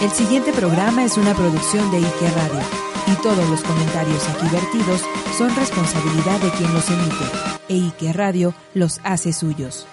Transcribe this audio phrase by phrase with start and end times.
[0.00, 2.60] El siguiente programa es una producción de Ike Radio
[3.08, 5.02] y todos los comentarios aquí vertidos
[5.36, 7.24] son responsabilidad de quien los emite
[7.68, 9.88] e Ike Radio los hace suyos.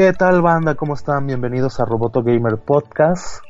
[0.00, 0.76] ¿Qué tal banda?
[0.76, 1.26] ¿Cómo están?
[1.26, 3.44] Bienvenidos a Roboto Gamer Podcast,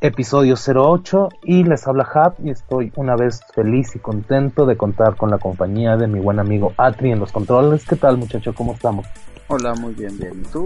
[0.00, 5.16] episodio 08 y les habla Hap y estoy una vez feliz y contento de contar
[5.16, 7.84] con la compañía de mi buen amigo Atri en los controles.
[7.84, 8.54] ¿Qué tal muchacho?
[8.54, 9.06] ¿Cómo estamos?
[9.48, 10.40] Hola, muy bien, bien.
[10.40, 10.64] ¿Y tú?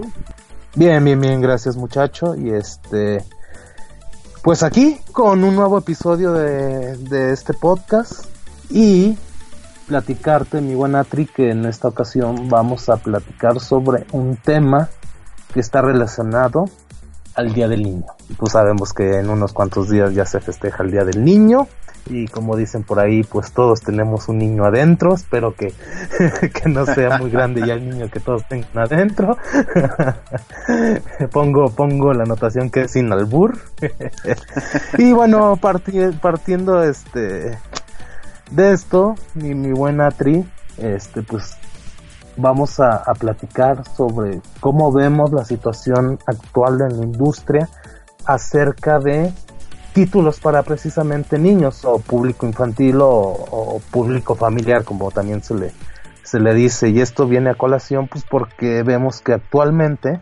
[0.75, 3.21] Bien, bien, bien, gracias muchacho y este...
[4.43, 8.27] Pues aquí con un nuevo episodio de, de este podcast
[8.69, 9.17] y
[9.91, 14.87] platicarte, mi buen Atri, que en esta ocasión vamos a platicar sobre un tema
[15.53, 16.69] que está relacionado
[17.35, 18.05] al Día del Niño.
[18.37, 21.67] Pues sabemos que en unos cuantos días ya se festeja el Día del Niño
[22.05, 25.73] y como dicen por ahí, pues todos tenemos un niño adentro, espero que,
[26.53, 29.37] que no sea muy grande ya el niño que todos tengan adentro.
[31.33, 33.57] pongo, pongo la anotación que es sin albur.
[34.97, 37.57] y bueno, partiendo este
[38.51, 40.45] de esto, mi, mi buen Atri,
[40.77, 41.57] este pues
[42.37, 47.69] vamos a, platicar sobre cómo vemos la situación actual en la industria
[48.25, 49.31] acerca de
[49.93, 55.71] títulos para precisamente niños o público infantil o, público familiar como también se le
[56.23, 56.89] se le dice.
[56.89, 60.21] Y esto viene a colación pues porque vemos que actualmente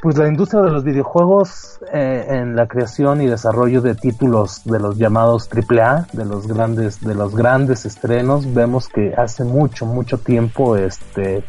[0.00, 4.78] pues la industria de los videojuegos eh, en la creación y desarrollo de títulos de
[4.78, 10.16] los llamados AAA, de los grandes, de los grandes estrenos, vemos que hace mucho, mucho
[10.18, 11.44] tiempo, este,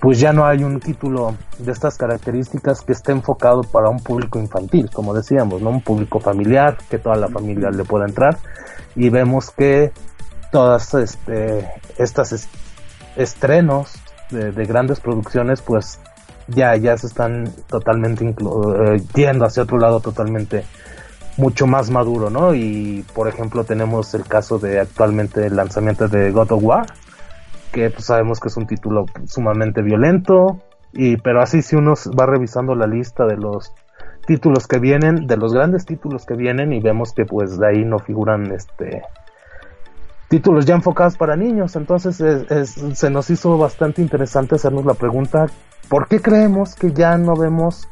[0.00, 4.40] pues ya no hay un título de estas características que esté enfocado para un público
[4.40, 5.70] infantil, como decíamos, ¿no?
[5.70, 8.38] Un público familiar, que toda la familia le pueda entrar,
[8.96, 9.92] y vemos que
[10.50, 12.48] todas este, estas
[13.14, 13.92] estrenos
[14.30, 16.00] de, de grandes producciones, pues
[16.50, 20.64] ya, ya se están totalmente eh, yendo hacia otro lado totalmente
[21.36, 22.54] mucho más maduro, ¿no?
[22.54, 26.86] Y por ejemplo tenemos el caso de actualmente el lanzamiento de God of War,
[27.72, 30.60] que pues sabemos que es un título sumamente violento,
[30.92, 33.72] y pero así si uno va revisando la lista de los
[34.26, 37.84] títulos que vienen, de los grandes títulos que vienen y vemos que pues de ahí
[37.84, 39.02] no figuran este
[40.30, 42.16] títulos ya enfocados para niños, entonces
[42.94, 45.48] se nos hizo bastante interesante hacernos la pregunta
[45.90, 47.88] ¿Por qué creemos que ya no vemos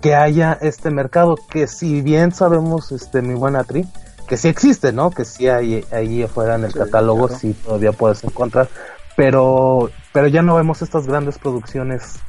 [0.00, 1.34] que haya este mercado?
[1.50, 3.84] Que si bien sabemos, este, mi buena Tri,
[4.28, 5.10] que sí existe, ¿no?
[5.10, 8.68] Que sí hay ahí afuera en el catálogo, sí todavía puedes encontrar,
[9.16, 12.20] pero, pero ya no vemos estas grandes producciones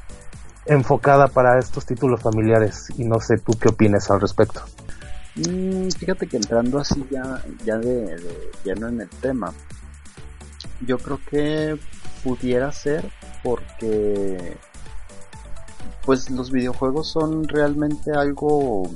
[0.66, 4.64] enfocadas para estos títulos familiares y no sé tú qué opinas al respecto.
[5.36, 9.53] Mm, fíjate que entrando así ya, ya de, de lleno en el tema,
[10.86, 11.78] yo creo que
[12.24, 13.09] pudiera ser
[13.44, 14.58] porque
[16.06, 18.90] pues los videojuegos son realmente algo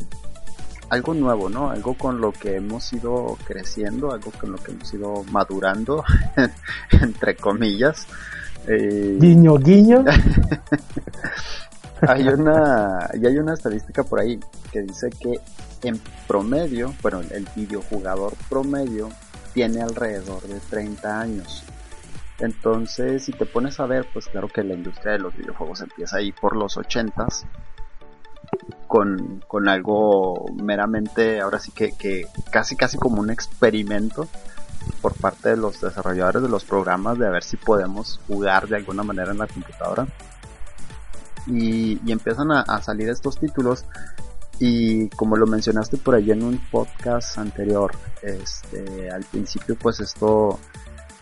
[0.89, 1.69] algo nuevo, ¿no?
[1.69, 6.03] Algo con lo que hemos ido creciendo, algo con lo que hemos ido madurando,
[6.91, 8.07] entre comillas.
[8.67, 10.03] Eh, guiño, guiño.
[12.01, 14.39] hay una, y hay una estadística por ahí
[14.71, 15.39] que dice que
[15.87, 19.09] en promedio, bueno, el videojugador promedio
[19.53, 21.63] tiene alrededor de 30 años.
[22.39, 26.17] Entonces, si te pones a ver, pues claro que la industria de los videojuegos empieza
[26.17, 27.45] ahí por los ochentas.
[28.87, 34.27] Con, con algo meramente, ahora sí que, que casi casi como un experimento
[35.01, 38.77] por parte de los desarrolladores de los programas de a ver si podemos jugar de
[38.77, 40.07] alguna manera en la computadora.
[41.47, 43.85] Y, y empiezan a, salir estos títulos
[44.59, 50.59] Y como lo mencionaste por ahí en un podcast anterior, este, al principio pues esto,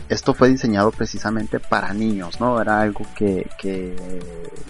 [0.08, 2.62] esto fue diseñado precisamente para niños, ¿no?
[2.62, 3.96] Era algo que, que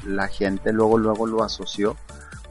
[0.06, 1.96] la gente luego, luego lo asoció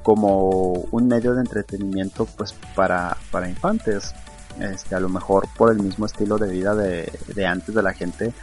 [0.03, 4.15] como un medio de entretenimiento pues para, para infantes.
[4.61, 7.95] Este, a lo mejor por el mismo estilo de vida de, de antes de la
[7.95, 8.35] gente,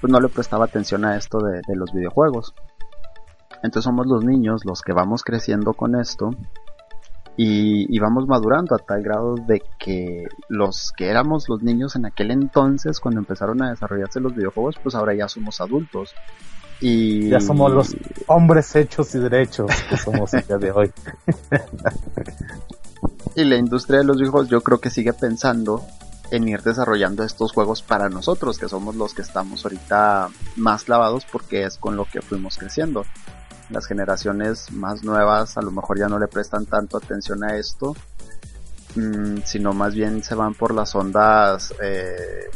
[0.00, 2.54] pues no le prestaba atención a esto de, de los videojuegos.
[3.66, 6.30] Entonces somos los niños los que vamos creciendo con esto
[7.38, 12.30] y, vamos madurando a tal grado de que los que éramos los niños en aquel
[12.30, 16.14] entonces cuando empezaron a desarrollarse los videojuegos pues ahora ya somos adultos.
[16.80, 17.96] Y ya somos los
[18.26, 20.92] hombres hechos y derechos que somos el día de hoy.
[23.34, 25.82] Y la industria de los videojuegos yo creo que sigue pensando
[26.30, 31.26] en ir desarrollando estos juegos para nosotros que somos los que estamos ahorita más clavados
[31.30, 33.04] porque es con lo que fuimos creciendo
[33.70, 37.96] las generaciones más nuevas a lo mejor ya no le prestan tanto atención a esto,
[38.94, 42.50] mm, sino más bien se van por las ondas, eh,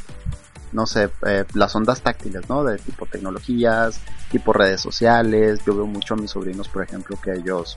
[0.72, 2.62] no sé, eh, las ondas táctiles, ¿no?
[2.64, 5.60] De tipo tecnologías, tipo redes sociales.
[5.66, 7.76] Yo veo mucho a mis sobrinos, por ejemplo, que ellos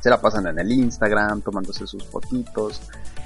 [0.00, 2.80] se la pasan en el Instagram, tomándose sus fotitos,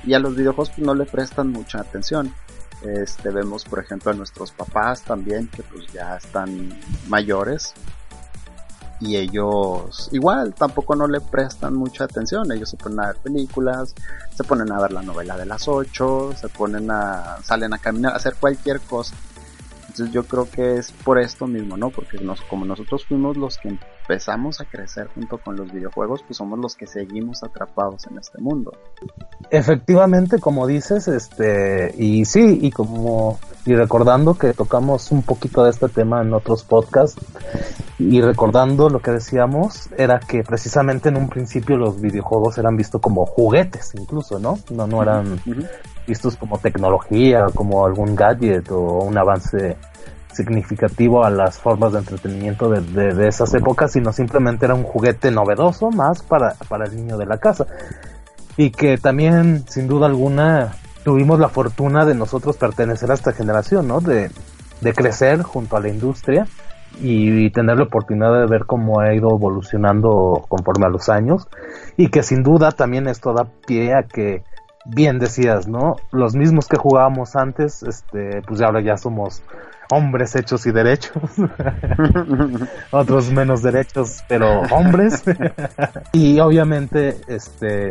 [0.05, 2.34] y a los videojuegos pues, no le prestan mucha atención.
[2.82, 6.73] Este, vemos, por ejemplo, a nuestros papás también, que pues ya están
[7.08, 7.75] mayores,
[9.00, 13.94] y ellos igual tampoco no le prestan mucha atención, ellos se ponen a ver películas,
[14.35, 18.12] se ponen a ver la novela de las 8, se ponen a, salen a caminar,
[18.12, 19.14] a hacer cualquier cosa.
[19.90, 21.90] Entonces yo creo que es por esto mismo, ¿no?
[21.90, 26.37] Porque nos, como nosotros fuimos los que empezamos a crecer junto con los videojuegos, pues
[26.37, 28.72] somos los que seguimos atrapados en este mundo.
[29.50, 35.70] Efectivamente, como dices, este, y sí, y como, y recordando que tocamos un poquito de
[35.70, 37.20] este tema en otros podcasts,
[37.98, 43.00] y recordando lo que decíamos, era que precisamente en un principio los videojuegos eran vistos
[43.00, 44.60] como juguetes, incluso, ¿no?
[44.70, 45.40] No, no eran
[46.11, 49.77] vistos como tecnología, como algún gadget o un avance
[50.33, 55.31] significativo a las formas de entretenimiento de, de, esas épocas, sino simplemente era un juguete
[55.31, 57.67] novedoso más para, el niño de la casa.
[58.57, 60.73] Y que también, sin duda alguna,
[61.05, 64.01] tuvimos la fortuna de nosotros pertenecer a esta generación, ¿no?
[64.01, 64.31] De,
[64.81, 66.47] de crecer junto a la industria
[67.01, 71.47] y, tener la oportunidad de ver cómo ha ido evolucionando conforme a los años
[71.97, 74.43] y que sin duda también esto da pie a que
[74.94, 75.96] bien decías, ¿no?
[76.12, 79.42] Los mismos que jugábamos antes, este, pues ahora ya somos
[79.90, 81.31] hombres hechos y derechos.
[82.90, 85.22] Otros menos derechos, pero hombres.
[86.12, 87.90] y obviamente, este,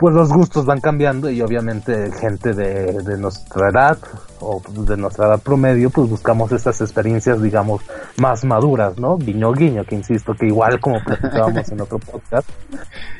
[0.00, 3.98] pues los gustos van cambiando y obviamente gente de, de, nuestra edad
[4.40, 7.82] o de nuestra edad promedio pues buscamos estas experiencias digamos
[8.16, 9.18] más maduras, ¿no?
[9.18, 12.48] Guiño guiño, que insisto que igual como platicábamos en otro podcast,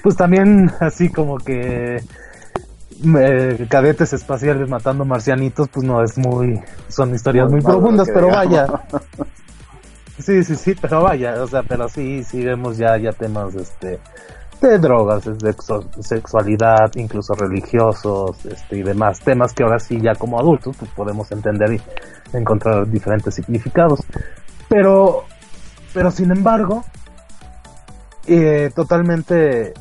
[0.02, 2.02] pues también así como que
[3.18, 8.66] eh, cadetes espaciales matando marcianitos, pues no es muy, son historias muy, profundas, pero vaya.
[10.18, 13.98] Sí, sí, sí, pero vaya, o sea, pero sí, sí vemos ya, ya temas, este,
[14.60, 15.54] de drogas, de
[16.00, 21.32] sexualidad, incluso religiosos, este, y demás temas que ahora sí ya como adultos, pues podemos
[21.32, 24.00] entender y encontrar diferentes significados.
[24.68, 25.24] Pero,
[25.94, 26.84] pero sin embargo,
[28.26, 29.72] eh, totalmente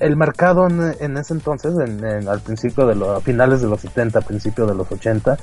[0.00, 4.20] el mercado en, ese entonces, en, al principio de los, a finales de los 70,
[4.22, 5.36] principio de los 80,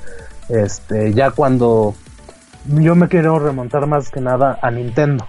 [0.49, 1.93] este, ya cuando
[2.65, 5.27] yo me quiero remontar más que nada a Nintendo.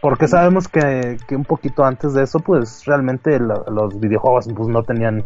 [0.00, 4.82] Porque sabemos que, que un poquito antes de eso, pues realmente los videojuegos pues no
[4.82, 5.24] tenían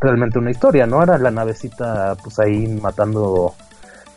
[0.00, 1.02] realmente una historia, ¿no?
[1.02, 3.54] Era la navecita pues ahí matando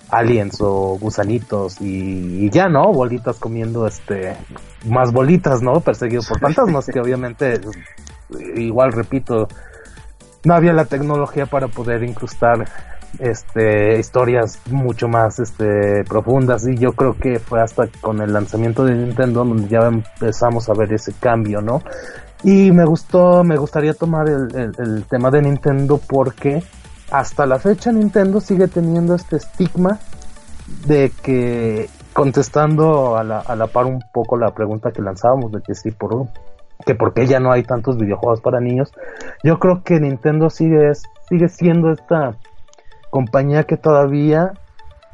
[0.10, 2.94] aliens o gusanitos y, y, ya, ¿no?
[2.94, 4.38] Bolitas comiendo este
[4.86, 5.82] más bolitas, ¿no?
[5.82, 7.60] Perseguido por fantasmas que obviamente
[8.56, 9.48] igual repito,
[10.44, 12.68] no había la tecnología para poder incrustar
[13.20, 18.84] este historias mucho más este profundas y yo creo que fue hasta con el lanzamiento
[18.86, 21.82] de Nintendo donde ya empezamos a ver ese cambio, ¿no?
[22.44, 26.62] Y me gustó, me gustaría tomar el, el tema de Nintendo porque
[27.10, 30.00] hasta la fecha Nintendo sigue teniendo este estigma
[30.86, 35.62] de que contestando a la, a la par un poco la pregunta que lanzábamos de
[35.62, 36.14] que sí por
[36.86, 38.94] que porque ya no hay tantos videojuegos para niños.
[39.44, 40.92] Yo creo que Nintendo sigue,
[41.28, 42.36] sigue siendo esta
[43.10, 44.54] compañía que todavía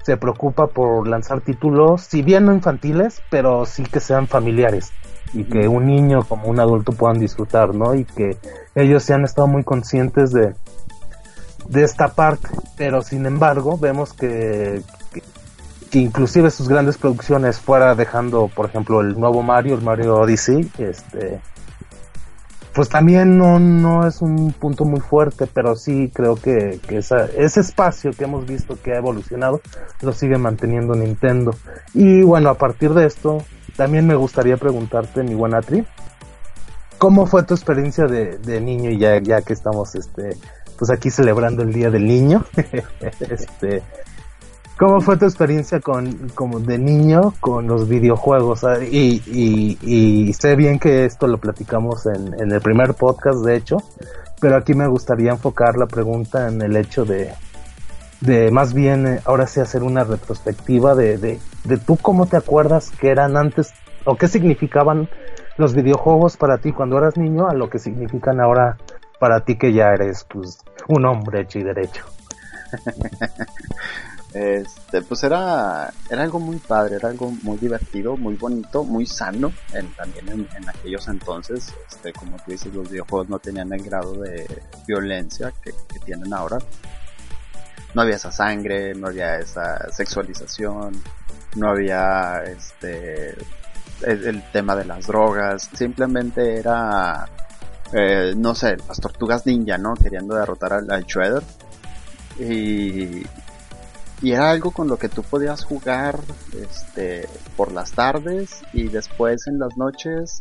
[0.03, 4.91] se preocupa por lanzar títulos, si bien no infantiles, pero sí que sean familiares
[5.33, 7.95] y que un niño como un adulto puedan disfrutar, ¿no?
[7.95, 8.37] Y que
[8.75, 10.53] ellos se han estado muy conscientes de,
[11.69, 14.81] de esta parte, pero sin embargo vemos que,
[15.99, 21.39] inclusive sus grandes producciones fuera dejando, por ejemplo, el nuevo Mario, el Mario Odyssey, este,
[22.73, 27.25] pues también no, no es un punto muy fuerte, pero sí creo que, que esa,
[27.25, 29.61] ese espacio que hemos visto que ha evolucionado
[30.01, 31.53] lo sigue manteniendo Nintendo.
[31.93, 33.43] Y bueno, a partir de esto,
[33.75, 35.85] también me gustaría preguntarte, mi buena Tri,
[36.97, 40.35] ¿cómo fue tu experiencia de, de niño y ya, ya que estamos este,
[40.79, 42.43] pues aquí celebrando el Día del Niño?
[43.29, 43.83] este,
[44.77, 48.63] ¿Cómo fue tu experiencia con, como de niño con los videojuegos?
[48.63, 53.55] Ah, y, y, y, sé bien que esto lo platicamos en, el primer podcast, de
[53.55, 53.77] hecho,
[54.41, 57.31] pero aquí me gustaría enfocar la pregunta en el hecho de,
[58.21, 62.37] de más bien eh, ahora sí hacer una retrospectiva de, de, de tú cómo te
[62.37, 63.73] acuerdas que eran antes
[64.05, 65.07] o qué significaban
[65.55, 68.77] los videojuegos para ti cuando eras niño a lo que significan ahora
[69.19, 72.03] para ti que ya eres pues un hombre hecho y derecho.
[74.33, 79.53] Este, pues era, era algo muy padre, era algo muy divertido, muy bonito, muy sano,
[79.73, 84.13] en, también en, aquellos entonces, este, como tú dices, los videojuegos no tenían el grado
[84.15, 84.47] de
[84.87, 85.71] violencia que,
[86.03, 86.57] tienen ahora.
[87.93, 90.99] No había esa sangre, no había esa sexualización,
[91.55, 93.37] no había este
[94.01, 97.29] el, tema de las drogas, simplemente era
[97.93, 99.93] eh, no sé, las tortugas ninja, ¿no?
[99.93, 101.43] Queriendo derrotar al, al Shredder.
[102.39, 103.23] Y,
[104.23, 106.17] y era algo con lo que tú podías jugar
[106.57, 107.27] este,
[107.57, 110.39] por las tardes y después en las noches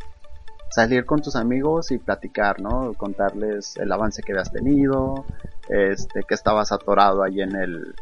[0.71, 2.93] salir con tus amigos y platicar, ¿no?
[2.93, 5.25] Contarles el avance que habías tenido,
[5.67, 7.93] este, que estabas atorado ahí en el,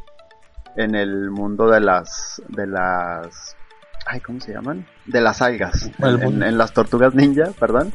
[0.77, 3.57] en el mundo de las, de las,
[4.05, 4.85] ay, ¿cómo se llaman?
[5.07, 7.91] De las algas, en las tortugas ninja, perdón.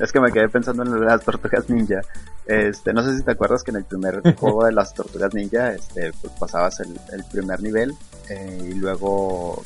[0.00, 2.00] Es que me quedé pensando en las tortugas ninja.
[2.46, 5.72] Este, no sé si te acuerdas que en el primer juego de las tortugas ninja,
[5.72, 7.94] este, pues pasabas el, primer nivel
[8.28, 9.62] eh, y luego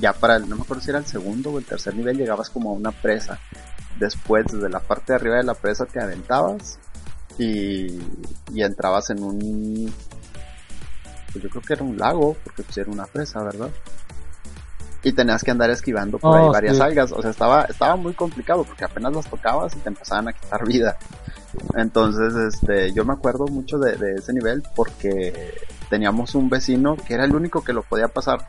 [0.00, 2.50] ya para el, no me acuerdo si era el segundo o el tercer nivel llegabas
[2.50, 3.38] como a una presa.
[3.98, 6.78] Después desde la parte de arriba de la presa te aventabas
[7.38, 7.98] y,
[8.52, 9.92] y entrabas en un,
[11.32, 13.70] pues yo creo que era un lago porque pues era una presa, ¿verdad?
[15.04, 17.12] Y tenías que andar esquivando por ahí oh, varias algas.
[17.12, 20.66] O sea, estaba, estaba muy complicado porque apenas las tocabas y te empezaban a quitar
[20.66, 20.96] vida.
[21.76, 25.54] Entonces, este, yo me acuerdo mucho de, ese nivel porque
[25.90, 28.48] teníamos un vecino que era el único que lo podía pasar.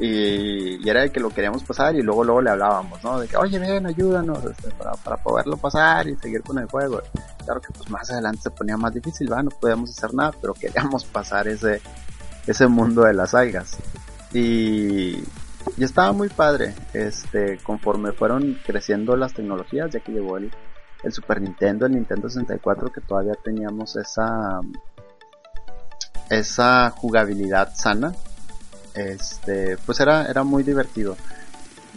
[0.00, 3.20] Y, era el que lo queríamos pasar y luego luego le hablábamos, ¿no?
[3.20, 7.02] De que, oye, ven, ayúdanos este, para, para poderlo pasar y seguir con el juego.
[7.44, 9.42] Claro que pues más adelante se ponía más difícil, ¿va?
[9.42, 11.82] No podíamos hacer nada, pero queríamos pasar ese,
[12.46, 13.76] ese mundo de las algas.
[14.32, 15.22] Y,
[15.76, 20.52] y estaba muy padre, este, conforme fueron creciendo las tecnologías, ya que llegó el,
[21.02, 24.60] el Super Nintendo, el Nintendo 64, que todavía teníamos esa,
[26.30, 28.14] esa jugabilidad sana,
[28.94, 31.16] este, pues era, era muy divertido.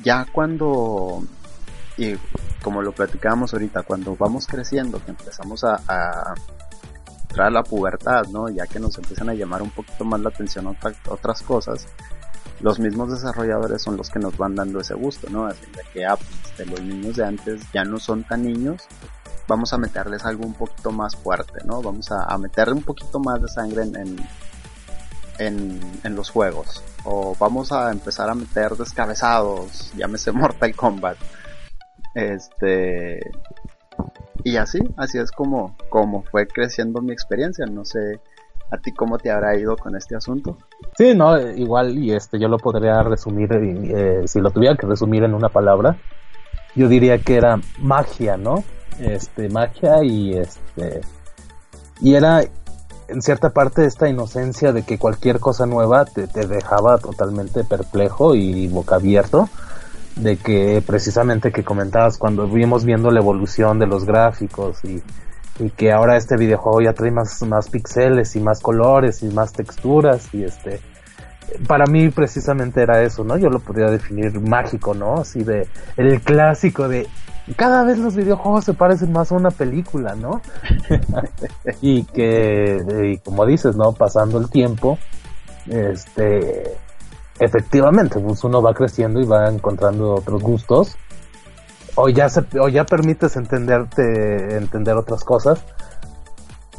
[0.04, 1.24] Ya cuando,
[1.98, 2.16] y
[2.64, 6.34] como lo platicábamos ahorita, cuando vamos creciendo, que empezamos a, a
[7.22, 8.50] entrar a la pubertad, ¿no?
[8.50, 10.76] Ya que nos empiezan a llamar un poquito más la atención
[11.08, 11.86] otras cosas,
[12.60, 15.46] los mismos desarrolladores son los que nos van dando ese gusto, ¿no?
[15.46, 18.84] Así de que, ah, pues, los niños de antes ya no son tan niños,
[19.48, 21.82] vamos a meterles algo un poquito más fuerte, ¿no?
[21.82, 24.18] Vamos a, a meterle un poquito más de sangre en,
[25.40, 26.84] en, en, los juegos.
[27.06, 31.18] O vamos a empezar a meter descabezados, llámese Mortal Kombat.
[32.16, 33.20] Este.
[34.44, 37.66] Y así, así es como, como fue creciendo mi experiencia.
[37.66, 38.20] No sé
[38.70, 40.58] ¿A ti cómo te habrá ido con este asunto?
[40.98, 45.24] Sí, no, igual y este yo lo podría resumir, eh, si lo tuviera que resumir
[45.24, 45.98] en una palabra,
[46.76, 48.64] yo diría que era magia, ¿no?
[49.00, 51.02] Este, magia y este,
[52.02, 52.42] y era
[53.08, 58.36] en cierta parte esta inocencia de que cualquier cosa nueva te, te dejaba totalmente perplejo
[58.36, 59.48] y boca abierto
[60.18, 65.02] de que precisamente que comentabas cuando vimos viendo la evolución de los gráficos y
[65.60, 69.54] y que ahora este videojuego ya trae más, más pixeles y más colores y más
[69.54, 70.80] texturas y este
[71.68, 73.38] para mí precisamente era eso, ¿no?
[73.38, 75.16] Yo lo podría definir mágico, ¿no?
[75.16, 77.08] Así de el clásico de
[77.56, 80.42] cada vez los videojuegos se parecen más a una película, ¿no?
[81.82, 82.78] y que
[83.14, 83.94] y como dices, ¿no?
[83.94, 85.00] Pasando el tiempo,
[85.68, 86.76] este
[87.40, 90.98] efectivamente, pues uno va creciendo y va encontrando otros gustos
[91.98, 95.63] o ya se, o ya permites entenderte entender otras cosas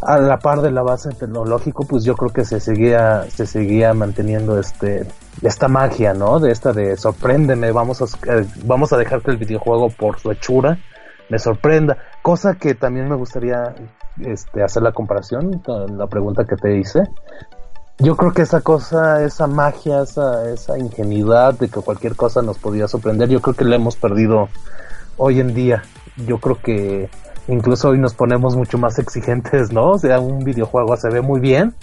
[0.01, 3.93] a la par de la base tecnológico pues yo creo que se seguía se seguía
[3.95, 5.07] manteniendo este
[5.43, 9.37] esta magia no de esta de sorpréndeme vamos a eh, vamos a dejar que el
[9.37, 10.79] videojuego por su hechura
[11.29, 11.99] me sorprenda.
[12.23, 13.75] Cosa que también me gustaría
[14.21, 17.03] este hacer la comparación con la pregunta que te hice.
[17.99, 22.59] Yo creo que esa cosa, esa magia, esa, esa ingenuidad de que cualquier cosa nos
[22.59, 24.49] podía sorprender, yo creo que la hemos perdido
[25.19, 25.83] hoy en día.
[26.27, 27.09] Yo creo que
[27.49, 29.91] incluso hoy nos ponemos mucho más exigentes, ¿no?
[29.91, 31.75] O sea, un videojuego se ve muy bien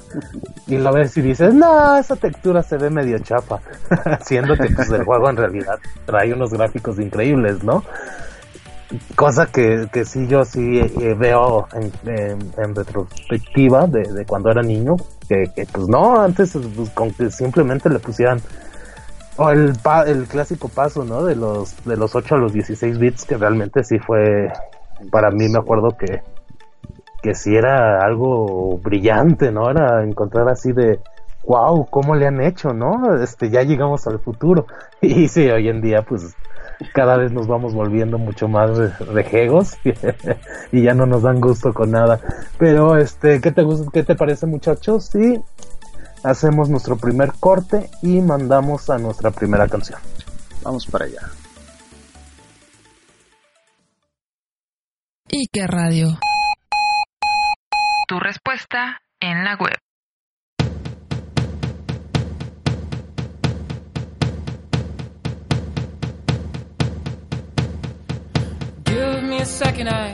[0.67, 3.61] y lo ves y dices, no, esa textura se ve medio chapa,
[4.25, 7.83] siendo que pues, el juego en realidad trae unos gráficos increíbles, ¿no?
[9.15, 14.95] Cosa que, que sí yo sí eh, veo en, retrospectiva de, cuando era niño,
[15.27, 18.39] que, pues no, antes pues, con que simplemente le pusieran
[19.37, 19.73] o el,
[20.07, 21.23] el clásico paso, ¿no?
[21.23, 24.51] De los, de los 8 a los 16 bits, que realmente sí fue,
[25.11, 26.21] para mí me acuerdo que,
[27.21, 29.69] que sí era algo brillante, ¿no?
[29.69, 30.99] Era encontrar así de,
[31.45, 33.15] wow, ¿cómo le han hecho, no?
[33.21, 34.67] Este, ya llegamos al futuro.
[35.01, 36.35] Y sí, hoy en día, pues,
[36.93, 39.77] cada vez nos vamos volviendo mucho más rejegos
[40.71, 42.19] y ya no nos dan gusto con nada.
[42.57, 45.05] Pero, este, ¿qué te, qué te parece, muchachos?
[45.05, 45.41] Sí,
[46.25, 49.99] hacemos nuestro primer corte y mandamos a nuestra primera canción.
[50.63, 51.21] Vamos para allá.
[55.29, 56.17] ¿Y qué radio?
[58.07, 59.77] Tu respuesta en la web.
[68.85, 70.13] Give me a second, I,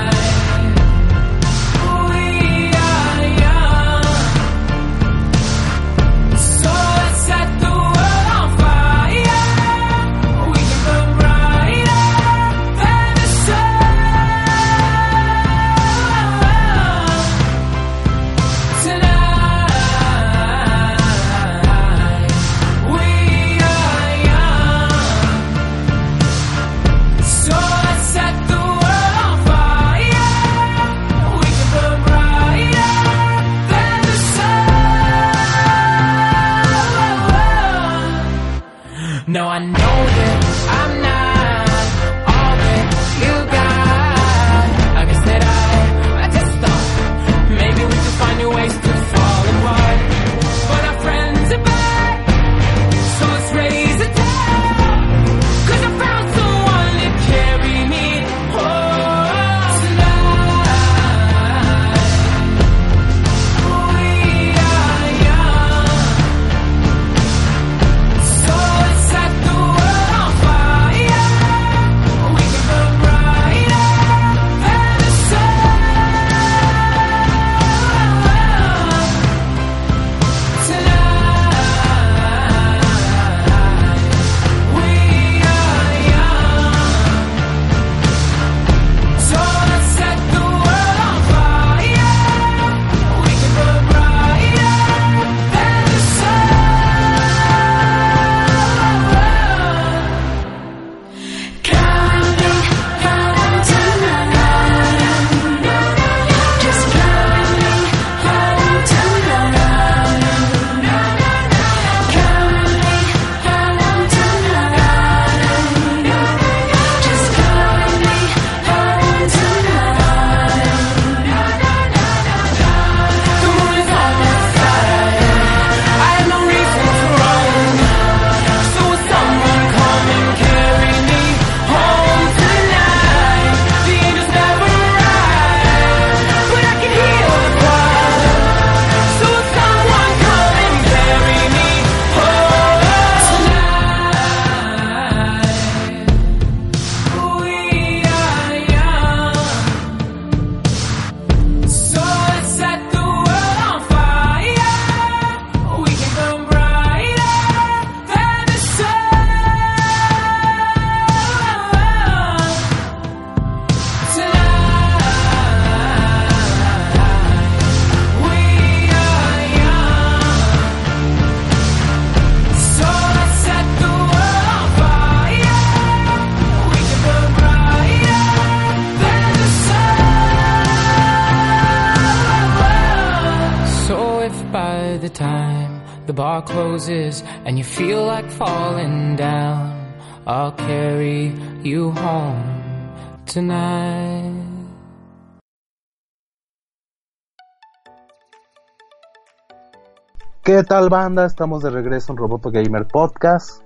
[200.71, 201.25] Tal banda?
[201.25, 203.61] Estamos de regreso en Roboto Gamer Podcast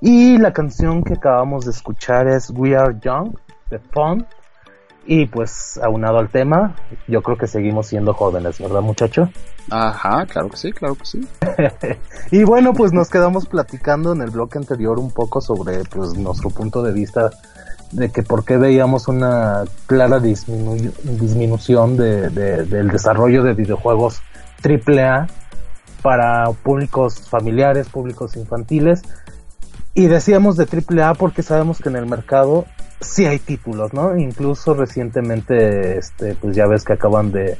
[0.00, 3.36] y la canción que acabamos de escuchar es We Are Young
[3.70, 4.26] de Fun
[5.06, 6.74] y pues aunado al tema,
[7.06, 9.30] yo creo que seguimos siendo jóvenes, ¿verdad muchacho?
[9.70, 11.20] Ajá, claro que sí, claro que sí.
[12.32, 16.50] y bueno, pues nos quedamos platicando en el bloque anterior un poco sobre pues nuestro
[16.50, 17.30] punto de vista
[17.92, 24.20] de que por qué veíamos una clara disminución de, del desarrollo de videojuegos
[24.64, 25.28] AAA
[26.02, 29.02] para públicos familiares, públicos infantiles.
[29.94, 32.64] Y decíamos de AAA porque sabemos que en el mercado
[33.00, 34.16] sí hay títulos, ¿no?
[34.16, 37.58] Incluso recientemente, este, pues ya ves que acaban de,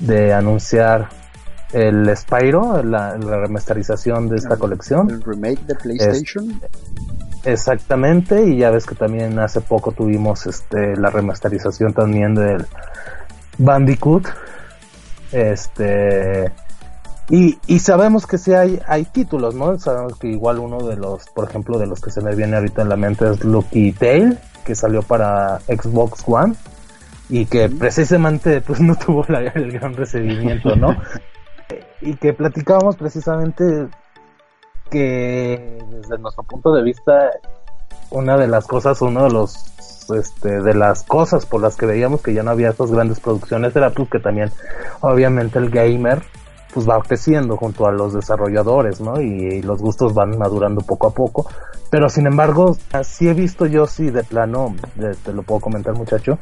[0.00, 1.08] de anunciar
[1.72, 5.10] el Spyro, la, remasterización de esta colección.
[5.10, 6.60] El remake de PlayStation.
[7.44, 12.66] exactamente, y ya ves que también hace poco tuvimos este la remasterización también del
[13.58, 14.28] Bandicoot.
[15.32, 16.52] Este
[17.28, 19.78] y, y sabemos que sí hay, hay títulos, ¿no?
[19.78, 22.82] Sabemos que igual uno de los, por ejemplo, de los que se me viene ahorita
[22.82, 26.54] en la mente es Lucky Tail, que salió para Xbox One
[27.28, 30.96] y que precisamente pues no tuvo el gran recibimiento, ¿no?
[32.00, 33.88] y que platicábamos precisamente
[34.90, 37.30] que desde nuestro punto de vista
[38.10, 39.72] una de las cosas, uno de los
[40.14, 43.74] este, de las cosas por las que veíamos que ya no había estas grandes producciones
[43.74, 44.52] era pues que también
[45.00, 46.22] obviamente el gamer
[46.76, 49.18] pues va creciendo junto a los desarrolladores, ¿no?
[49.18, 51.46] Y, los gustos van madurando poco a poco.
[51.88, 54.76] Pero sin embargo, así he visto yo, sí, de plano,
[55.24, 56.38] te lo puedo comentar muchacho,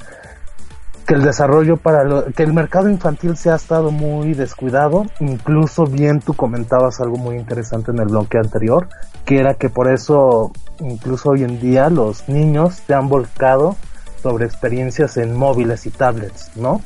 [1.07, 5.07] que el desarrollo para lo, que el mercado infantil se ha estado muy descuidado.
[5.21, 8.89] Incluso bien tú comentabas algo muy interesante en el bloque anterior,
[9.25, 13.77] que era que por eso, incluso hoy en día, los niños se han volcado
[14.21, 16.81] sobre experiencias en móviles y tablets, ¿no?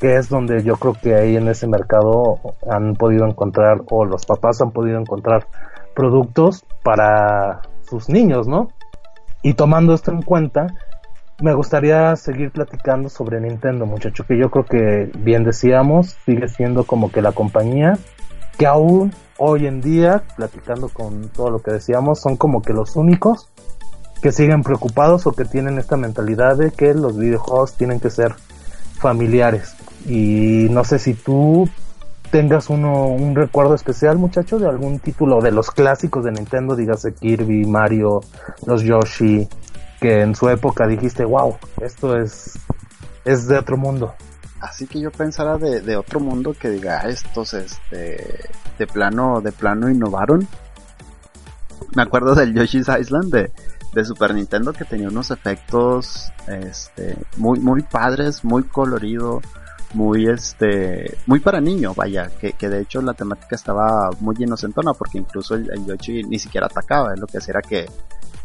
[0.00, 4.24] Que es donde yo creo que ahí en ese mercado han podido encontrar o los
[4.24, 5.46] papás han podido encontrar
[5.94, 8.70] productos para sus niños, ¿no?
[9.42, 10.68] Y tomando esto en cuenta,
[11.42, 16.84] me gustaría seguir platicando sobre Nintendo, muchacho, que yo creo que bien decíamos, sigue siendo
[16.84, 17.98] como que la compañía
[18.58, 22.94] que aún hoy en día, platicando con todo lo que decíamos, son como que los
[22.94, 23.48] únicos
[24.20, 28.34] que siguen preocupados o que tienen esta mentalidad de que los videojuegos tienen que ser
[28.98, 29.74] familiares.
[30.06, 31.68] Y no sé si tú
[32.30, 37.14] tengas uno, un recuerdo especial, muchacho, de algún título de los clásicos de Nintendo, dígase
[37.14, 38.20] Kirby, Mario,
[38.66, 39.48] los Yoshi,
[40.00, 42.58] que en su época dijiste, wow, esto es,
[43.24, 44.14] es de otro mundo.
[44.60, 49.40] Así que yo pensara de, de otro mundo que diga, ah, estos, este, de plano,
[49.40, 50.46] de plano innovaron.
[51.94, 53.52] Me acuerdo del Yoshi's Island de,
[53.94, 59.40] de Super Nintendo que tenía unos efectos, este, muy, muy padres, muy colorido,
[59.94, 64.94] muy este muy para niño vaya que, que, de hecho la temática estaba muy inocentona
[64.94, 67.86] porque incluso el, Yoshi ni siquiera atacaba lo que hacía era que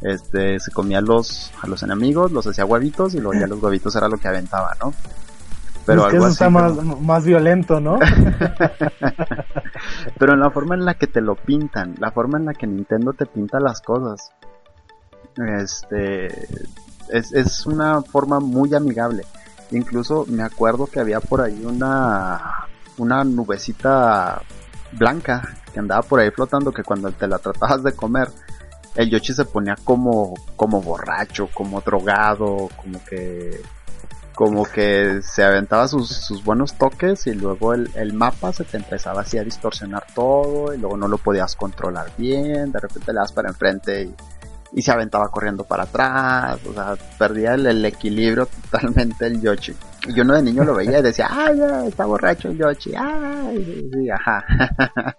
[0.02, 3.62] este se comía a los a los enemigos los hacía huevitos y luego ya los
[3.62, 4.92] huevitos era lo que aventaba no
[5.86, 8.00] pero es que eso está más, más violento no
[10.18, 12.66] pero en la forma en la que te lo pintan la forma en la que
[12.66, 14.32] Nintendo te pinta las cosas
[15.38, 16.26] este
[17.10, 19.26] es, es una forma muy amigable
[19.76, 24.42] Incluso me acuerdo que había por ahí una, una nubecita
[24.94, 28.30] blanca que andaba por ahí flotando que cuando te la tratabas de comer,
[28.96, 33.62] el Yoshi se ponía como, como borracho, como drogado, como que,
[34.34, 38.78] como que se aventaba sus, sus buenos toques y luego el, el, mapa se te
[38.78, 43.20] empezaba así a distorsionar todo y luego no lo podías controlar bien, de repente le
[43.20, 44.16] das para enfrente y
[44.76, 49.74] y se aventaba corriendo para atrás, o sea, perdía el, equilibrio totalmente el Yoshi.
[50.06, 53.90] Y yo no de niño lo veía y decía, ay, está borracho el Yoshi, ay,
[53.94, 54.44] sí, ajá.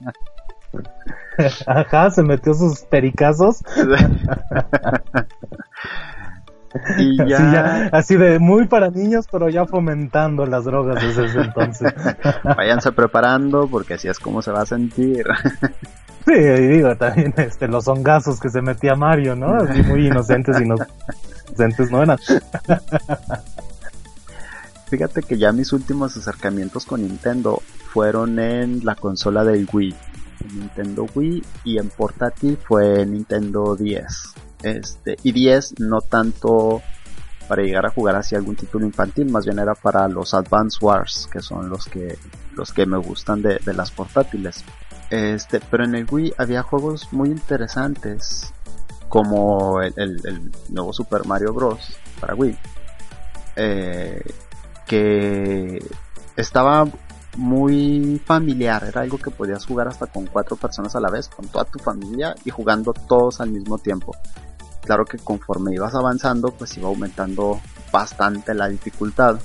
[1.66, 3.62] Ajá, se metió sus pericazos.
[6.99, 7.88] y ya...
[7.92, 11.95] Así, de muy para niños, pero ya fomentando las drogas desde ese entonces.
[12.45, 15.27] Váyanse preparando porque así es como se va a sentir.
[16.27, 19.55] Sí, y digo, también este, los hongazos que se metía Mario, ¿no?
[19.55, 22.19] Así muy inocentes, inocentes no eran.
[24.89, 27.62] Fíjate que ya mis últimos acercamientos con Nintendo
[27.93, 29.95] fueron en la consola del Wii.
[30.53, 34.07] Nintendo Wii y en portátil fue Nintendo 10.
[34.62, 36.83] Este, y 10 no tanto
[37.49, 41.29] para llegar a jugar así algún título infantil, más bien era para los Advance Wars,
[41.33, 42.19] que son los que,
[42.57, 44.65] los que me gustan de las portátiles.
[45.11, 48.53] Este, pero en el Wii había juegos muy interesantes,
[49.09, 51.97] como el, el, nuevo Super Mario Bros.
[52.21, 52.59] para Wii,
[53.57, 54.23] eh,
[54.87, 55.79] que
[56.37, 56.87] estaba
[57.37, 61.47] muy familiar, era algo que podías jugar hasta con cuatro personas a la vez, con
[61.47, 64.16] toda tu familia y jugando todos al mismo tiempo.
[64.83, 67.61] Claro que conforme ibas avanzando, pues iba aumentando
[67.92, 69.38] bastante la dificultad.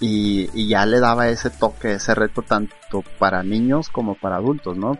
[0.00, 4.96] Y, ya le daba ese toque, ese reto tanto para niños como para adultos, ¿no?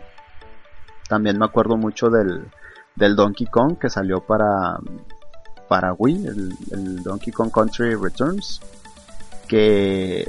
[1.07, 2.45] También me acuerdo mucho del,
[2.95, 4.77] del Donkey Kong que salió para,
[5.69, 6.27] para Wii,
[6.71, 8.59] el, Donkey Kong Country Returns,
[9.47, 10.27] que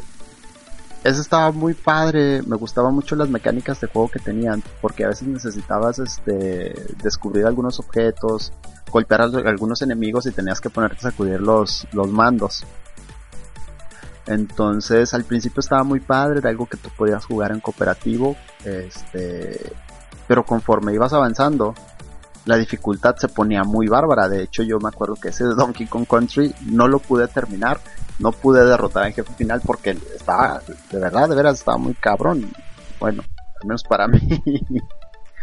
[1.02, 5.08] eso estaba muy padre, me gustaban mucho las mecánicas de juego que tenían, porque a
[5.08, 8.52] veces necesitabas este descubrir algunos objetos,
[8.90, 12.64] golpear a algunos enemigos y tenías que ponerte a sacudir los, los mandos.
[14.30, 19.72] Entonces al principio estaba muy padre, era algo que tú podías jugar en cooperativo, este,
[20.26, 21.74] pero conforme ibas avanzando,
[22.46, 24.28] la dificultad se ponía muy bárbara.
[24.28, 27.80] De hecho, yo me acuerdo que ese Donkey Kong Country no lo pude terminar
[28.20, 32.52] no pude derrotar al jefe final porque estaba, de verdad, de veras, estaba muy cabrón.
[33.00, 33.22] Bueno,
[33.60, 34.20] al menos para mí.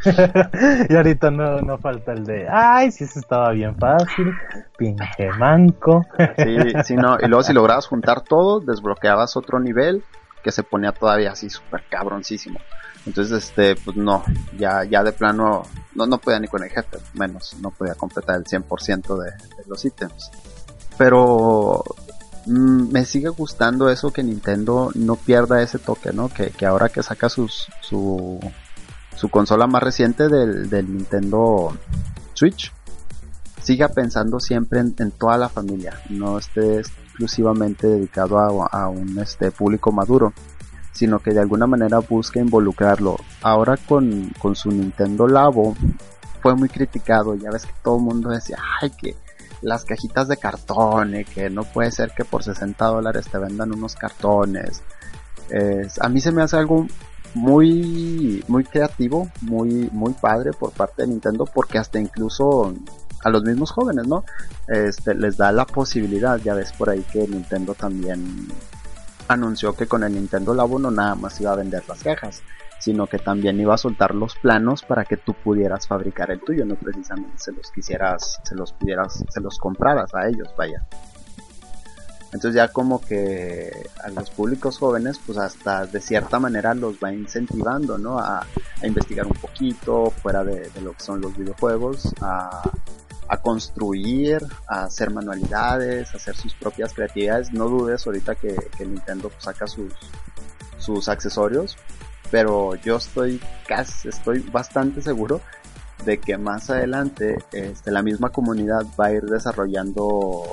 [0.90, 4.34] y ahorita no, no falta el de, ay, si eso estaba bien fácil,
[4.78, 6.06] pinche manco.
[6.38, 10.04] sí, sí, no, y luego si lograbas juntar todo, desbloqueabas otro nivel
[10.44, 12.60] que se ponía todavía así súper cabroncísimo.
[13.06, 14.24] Entonces, este, pues no,
[14.58, 15.64] ya, ya de plano,
[15.96, 19.64] no, no podía ni con el jefe, menos, no podía completar el 100% de, de
[19.68, 20.32] los ítems.
[20.98, 21.84] Pero
[22.48, 26.30] Mm, me sigue gustando eso que Nintendo no pierda ese toque, ¿no?
[26.30, 28.40] Que, ahora que saca sus, su,
[29.18, 31.76] su consola más reciente del, Nintendo
[32.34, 32.72] Switch,
[33.62, 39.92] siga pensando siempre en, toda la familia, no esté exclusivamente dedicado a, un este público
[39.92, 40.34] maduro,
[40.92, 43.18] sino que de alguna manera busque involucrarlo.
[43.42, 45.76] Ahora con, con su Nintendo Labo
[46.42, 49.16] fue muy criticado, ya ves que todo el mundo decía, ay, que
[49.64, 53.74] las cajitas de cartón y que no puede ser que por 60 dólares te vendan
[53.74, 54.84] unos cartones.
[56.00, 56.86] a mí se me hace algo
[57.38, 62.74] muy, muy creativo, muy, muy padre por parte de Nintendo porque hasta incluso
[63.24, 64.24] a los mismos jóvenes, ¿no?
[64.68, 68.48] Este, les da la posibilidad, ya ves por ahí que Nintendo también
[69.28, 72.42] anunció que con el Nintendo Labo no nada más iba a vender las cajas,
[72.80, 76.66] sino que también iba a soltar los planos para que tú pudieras fabricar el tuyo,
[76.66, 80.88] no precisamente se los quisieras, se los pudieras, se los compraras a ellos, vaya.
[82.34, 83.72] Entonces ya como que
[84.04, 88.20] a los públicos jóvenes pues hasta de cierta manera los va incentivando, ¿no?
[88.20, 88.46] A,
[88.84, 92.62] investigar un poquito fuera de, lo que son los videojuegos, a,
[93.42, 97.52] construir, a hacer manualidades, a hacer sus propias creatividades.
[97.52, 99.94] No dudes ahorita que, Nintendo saca sus,
[100.78, 101.76] sus accesorios
[102.32, 105.42] pero yo estoy casi, estoy bastante seguro
[106.06, 110.44] de que más adelante este, la misma comunidad va a ir desarrollando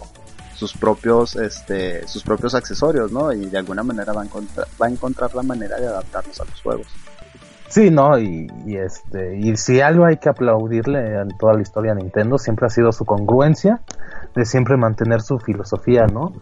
[0.64, 4.86] sus propios este sus propios accesorios no y de alguna manera va a encontrar va
[4.86, 6.86] a encontrar la manera de adaptarlos a los juegos.
[7.68, 11.94] Sí no y, y este y si algo hay que aplaudirle en toda la historia
[11.94, 13.80] de Nintendo siempre ha sido su congruencia
[14.34, 16.32] de siempre mantener su filosofía no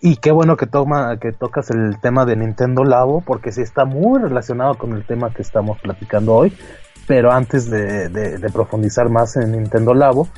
[0.00, 3.84] y qué bueno que, toma, que tocas el tema de Nintendo Labo, porque sí está
[3.84, 6.56] muy relacionado con el tema que estamos platicando hoy.
[7.06, 10.28] Pero antes de, profundizar más en Nintendo Labo,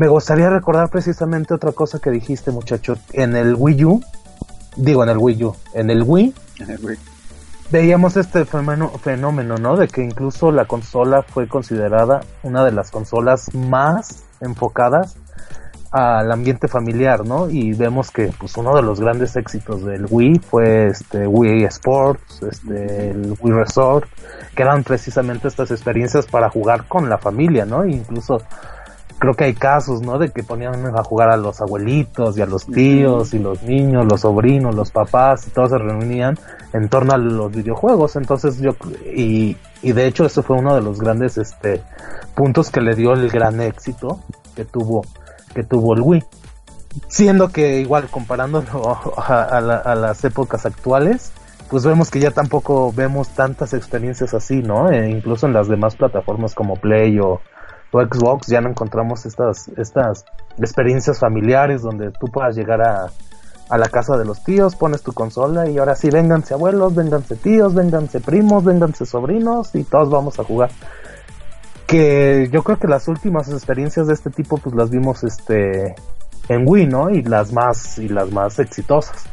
[0.00, 2.96] me gustaría recordar precisamente otra cosa que dijiste, muchacho.
[3.12, 4.02] En el Wii U,
[4.74, 6.32] digo en el Wii U, en el Wii,
[7.70, 9.76] veíamos este fenómeno, fenómeno, ¿no?
[9.76, 15.16] De que incluso la consola fue considerada una de las consolas más enfocadas
[15.90, 17.50] al ambiente familiar, ¿no?
[17.50, 22.42] Y vemos que pues uno de los grandes éxitos del Wii fue este Wii Sports,
[22.50, 24.08] este el Wii Resort,
[24.56, 27.82] que eran precisamente estas experiencias para jugar con la familia, ¿no?
[27.82, 28.40] E incluso
[29.20, 30.18] creo que hay casos, ¿no?
[30.18, 34.06] De que ponían a jugar a los abuelitos y a los tíos y los niños,
[34.10, 36.38] los sobrinos, los papás y todos se reunían
[36.72, 38.16] en torno a los videojuegos.
[38.16, 38.70] Entonces yo
[39.14, 41.82] y, y de hecho eso fue uno de los grandes este
[42.34, 44.20] puntos que le dio el gran éxito
[44.56, 45.02] que tuvo
[45.54, 46.24] que tuvo el Wii.
[47.08, 51.30] Siendo que igual comparándolo a, las épocas actuales,
[51.68, 54.90] pues vemos que ya tampoco vemos tantas experiencias así, ¿no?
[54.90, 57.42] E incluso en las demás plataformas como Play o,
[57.98, 60.24] Xbox ya no encontramos estas, estas
[60.58, 63.10] experiencias familiares donde tú puedas llegar a,
[63.68, 67.36] a la casa de los tíos, pones tu consola y ahora sí, vénganse abuelos, vénganse
[67.36, 70.70] tíos, vénganse primos, vénganse sobrinos y todos vamos a jugar
[71.90, 75.96] que yo creo que las últimas experiencias de este tipo pues las vimos este
[76.48, 77.10] en Wii, ¿no?
[77.10, 79.24] Y las más, y las más exitosas.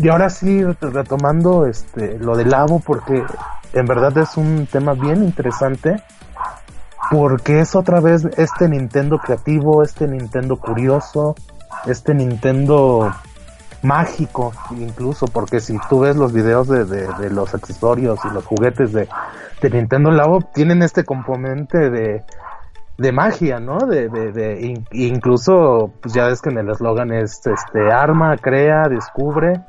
[0.00, 3.22] Y ahora sí, retomando este, lo del Labo, porque
[3.74, 6.02] en verdad es un tema bien interesante,
[7.10, 11.34] porque es otra vez este Nintendo creativo, este Nintendo curioso,
[11.86, 13.12] este Nintendo
[13.82, 18.92] mágico incluso, porque si tú ves los videos de, de, los accesorios y los juguetes
[18.92, 19.08] de,
[19.62, 22.24] de Nintendo Labo, tienen este componente de,
[22.98, 23.78] de magia, ¿no?
[23.78, 28.88] De, de, de incluso, pues ya ves que en el eslogan es, este, arma, crea,
[28.88, 29.60] descubre,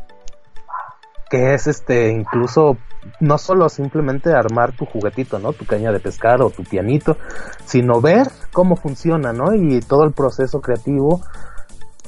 [1.30, 2.78] que es, este, incluso,
[3.20, 5.54] no solo simplemente armar tu juguetito, ¿no?
[5.54, 7.18] Tu caña de pescar o tu pianito,
[7.66, 9.54] sino ver cómo funciona, ¿no?
[9.54, 11.22] Y todo el proceso creativo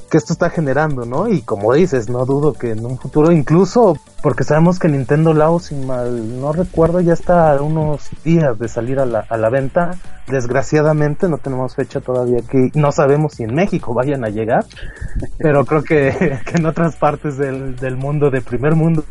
[0.09, 1.29] que esto está generando, ¿no?
[1.29, 5.59] Y como dices, no dudo que en un futuro, incluso porque sabemos que Nintendo Lao,
[5.59, 9.49] si mal no recuerdo, ya está a unos días de salir a la, a la
[9.49, 9.91] venta.
[10.27, 14.65] Desgraciadamente no tenemos fecha todavía que no sabemos si en México vayan a llegar,
[15.37, 19.03] pero creo que, que en otras partes del, del mundo, de primer mundo,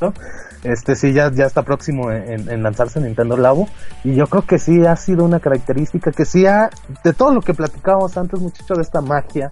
[0.00, 0.12] ¿no?
[0.62, 3.68] este sí ya, ya está próximo en, en, lanzarse Nintendo Labo
[4.04, 6.70] y yo creo que sí ha sido una característica que sí ha,
[7.04, 9.50] de todo lo que platicábamos antes muchachos de esta magia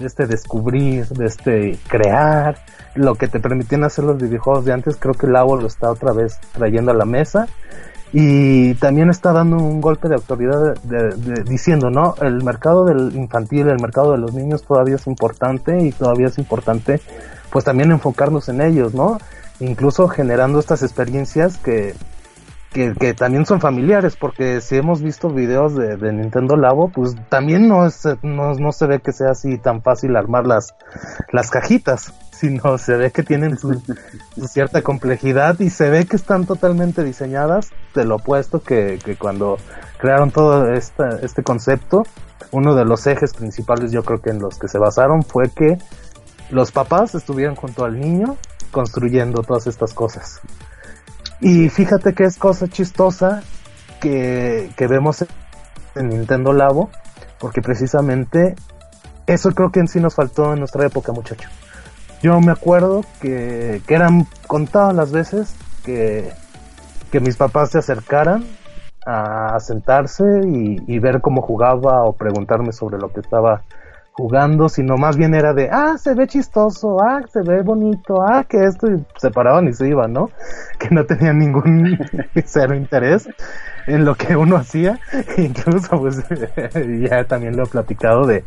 [0.00, 2.58] este descubrir, de este crear,
[2.94, 6.12] lo que te permitían hacer los videojuegos de antes, creo que agua lo está otra
[6.12, 7.46] vez trayendo a la mesa
[8.12, 10.76] y también está dando un golpe de autoridad
[11.46, 12.14] diciendo, ¿no?
[12.20, 16.38] El mercado del infantil, el mercado de los niños todavía es importante y todavía es
[16.38, 17.00] importante
[17.50, 19.18] pues también enfocarnos en ellos, ¿no?
[19.58, 21.94] Incluso generando estas experiencias que
[22.74, 27.86] que, también son familiares, porque si hemos visto videos de, Nintendo Labo, pues también no,
[27.86, 30.74] es, no, se ve que sea así tan fácil armar las,
[31.30, 33.56] las cajitas, sino se ve que tienen
[34.46, 39.56] cierta complejidad y se ve que están totalmente diseñadas de lo opuesto que, que cuando
[39.98, 42.02] crearon todo esta, este concepto,
[42.50, 45.78] uno de los ejes principales yo creo que en los que se basaron fue que
[46.50, 48.36] los papás estuvieran junto al niño
[48.72, 50.40] construyendo todas estas cosas.
[51.44, 53.42] Y fíjate que es cosa chistosa
[54.00, 55.26] que, que vemos
[55.94, 56.88] en Nintendo Labo,
[57.38, 58.54] porque precisamente
[59.26, 61.50] eso creo que en sí nos faltó en nuestra época, muchacho.
[62.22, 65.54] Yo me acuerdo que, que eran contadas las veces
[65.84, 66.32] que,
[67.12, 68.46] que mis papás se acercaran
[69.04, 73.64] a sentarse y, y, ver cómo jugaba o preguntarme sobre lo que estaba
[74.16, 78.44] jugando, sino más bien era de, ah, se ve chistoso, ah, se ve bonito, ah,
[78.48, 80.30] que esto, y se paraban y se iban, ¿no?
[80.78, 81.98] Que no tenían ningún
[82.44, 83.28] cero interés
[83.88, 85.00] en lo que uno hacía,
[85.36, 86.22] incluso pues
[87.00, 88.44] ya también lo he platicado de,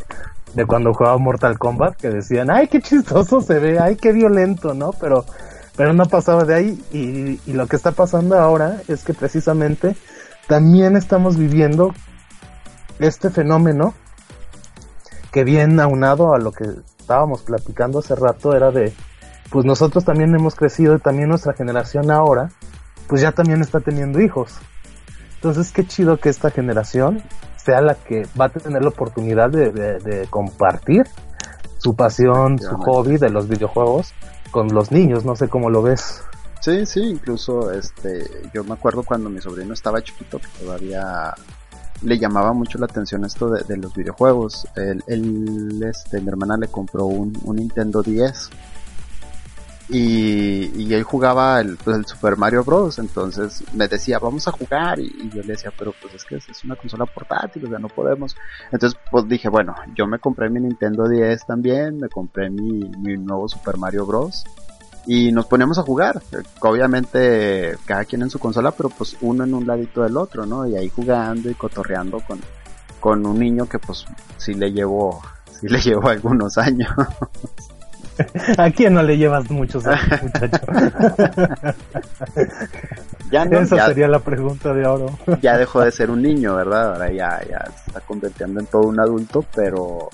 [0.53, 4.73] de cuando jugaba Mortal Kombat, que decían, ay, qué chistoso se ve, ay, qué violento,
[4.73, 4.91] ¿no?
[4.93, 5.25] Pero,
[5.75, 9.97] pero no pasaba de ahí, y, y lo que está pasando ahora es que precisamente
[10.47, 11.93] también estamos viviendo
[12.99, 13.93] este fenómeno
[15.31, 16.65] que bien aunado a lo que
[16.99, 18.93] estábamos platicando hace rato era de,
[19.49, 22.49] pues nosotros también hemos crecido y también nuestra generación ahora,
[23.07, 24.55] pues ya también está teniendo hijos.
[25.35, 27.23] Entonces qué chido que esta generación
[27.55, 31.05] sea la que va a tener la oportunidad de, compartir
[31.77, 34.13] su pasión, su hobby de los videojuegos
[34.51, 36.23] con los niños, no sé cómo lo ves.
[36.61, 41.33] Sí, sí, incluso este, yo me acuerdo cuando mi sobrino estaba chiquito, que todavía
[42.01, 44.67] le llamaba mucho la atención esto de, los videojuegos.
[44.75, 48.49] Él, este, mi hermana le compró un, Nintendo 10
[49.89, 52.99] y, él jugaba pues, el, Super Mario Bros.
[52.99, 54.99] Entonces me decía, vamos a jugar.
[54.99, 57.89] Y, yo le decía, pero pues es que es una consola portátil, o sea, no
[57.89, 58.35] podemos.
[58.71, 63.17] Entonces pues dije, bueno, yo me compré mi Nintendo 10 también, me compré mi, mi
[63.17, 64.45] nuevo Super Mario Bros
[65.07, 66.21] y nos poníamos a jugar.
[66.59, 70.67] Obviamente cada quien en su consola, pero pues uno en un ladito del otro, ¿no?
[70.67, 72.39] Y ahí jugando y cotorreando con,
[72.99, 74.05] con un niño que pues
[74.37, 75.21] sí le llevó,
[75.59, 76.91] sí le llevó algunos años.
[78.57, 80.65] ¿A quién no le llevas muchos años, muchacho?
[83.31, 85.05] ya no, Esa sería la pregunta de oro.
[85.39, 86.93] ya dejó de ser un niño, ¿verdad?
[86.93, 90.09] Ahora ya, ya se está convirtiendo en todo un adulto, pero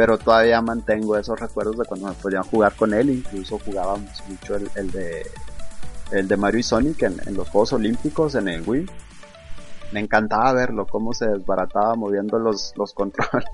[0.00, 4.56] pero todavía mantengo esos recuerdos de cuando me podían jugar con él, incluso jugábamos mucho
[4.56, 5.26] el, de
[6.10, 8.86] el de Mario y Sonic en, los Juegos Olímpicos en el Wii.
[9.92, 13.44] Me encantaba verlo, cómo se desbarataba moviendo los, los controles.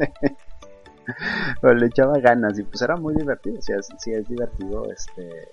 [1.61, 5.51] pero le echaba ganas y pues era muy divertido, sí es, sí es divertido este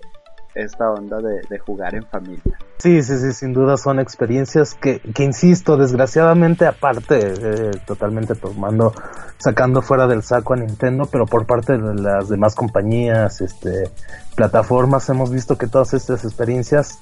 [0.54, 2.58] esta onda de, jugar en familia.
[2.78, 8.92] Sí, sí, sí, sin duda son experiencias que, que insisto, desgraciadamente, aparte, eh, totalmente tomando,
[9.38, 13.90] sacando fuera del saco a Nintendo, pero por parte de las demás compañías, este,
[14.36, 16.98] plataformas, hemos visto que todas estas experiencias,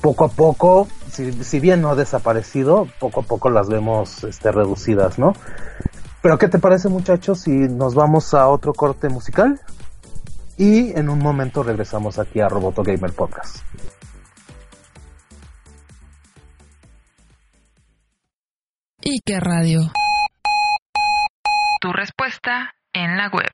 [0.00, 4.52] poco a poco, si, si bien no ha desaparecido, poco a poco las vemos, este,
[4.52, 5.34] reducidas, ¿no?
[6.22, 9.60] Pero ¿qué te parece muchachos si nos vamos a otro corte musical?
[10.58, 13.58] Y en un momento regresamos aquí a Roboto Gamer Podcast.
[19.02, 19.80] Ike Radio.
[21.80, 23.50] Tu respuesta en la web.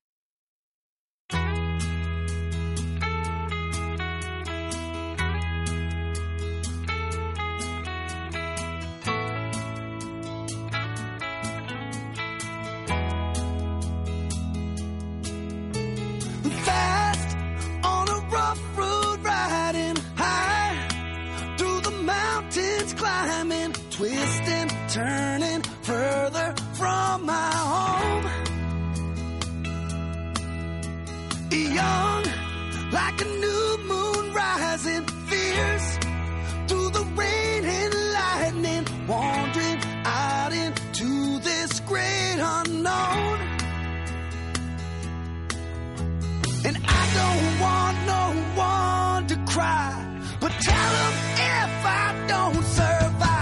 [24.03, 28.24] Twisting, turning further from my home.
[31.53, 32.24] Young
[32.90, 35.98] like a new moon rising, fierce
[36.66, 43.38] through the rain and lightning, wandering out into this great unknown.
[46.66, 48.24] And I don't want no
[48.57, 49.94] one to cry,
[50.40, 53.41] but tell them if I don't survive,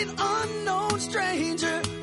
[0.00, 1.97] an unknown stranger.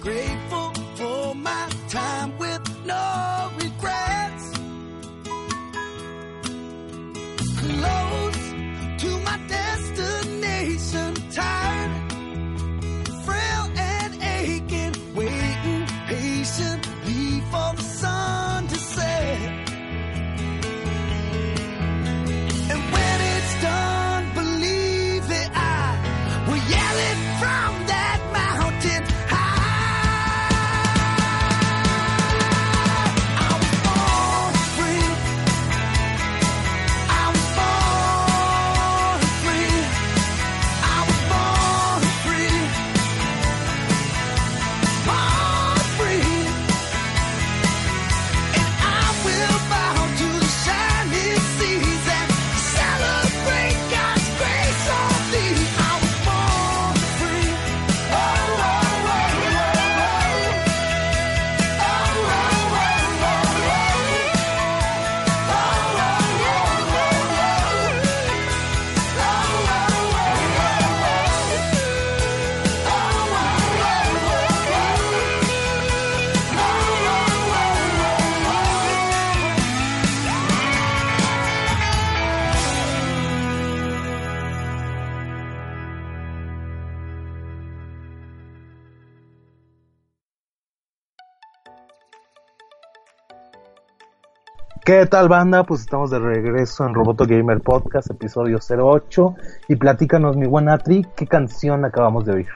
[94.98, 95.66] ¿Qué tal banda?
[95.66, 99.36] Pues estamos de regreso en Roboto Gamer Podcast, episodio 08.
[99.68, 102.48] Y platícanos, mi buena Tri, ¿qué canción acabamos de oír?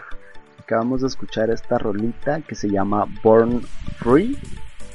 [0.57, 3.61] Acabamos de escuchar esta rolita que se llama Born
[3.97, 4.39] Free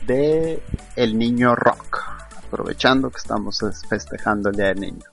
[0.07, 0.63] de
[0.97, 1.99] El Niño Rock.
[2.47, 5.05] Aprovechando que estamos festejando el Día del Niño.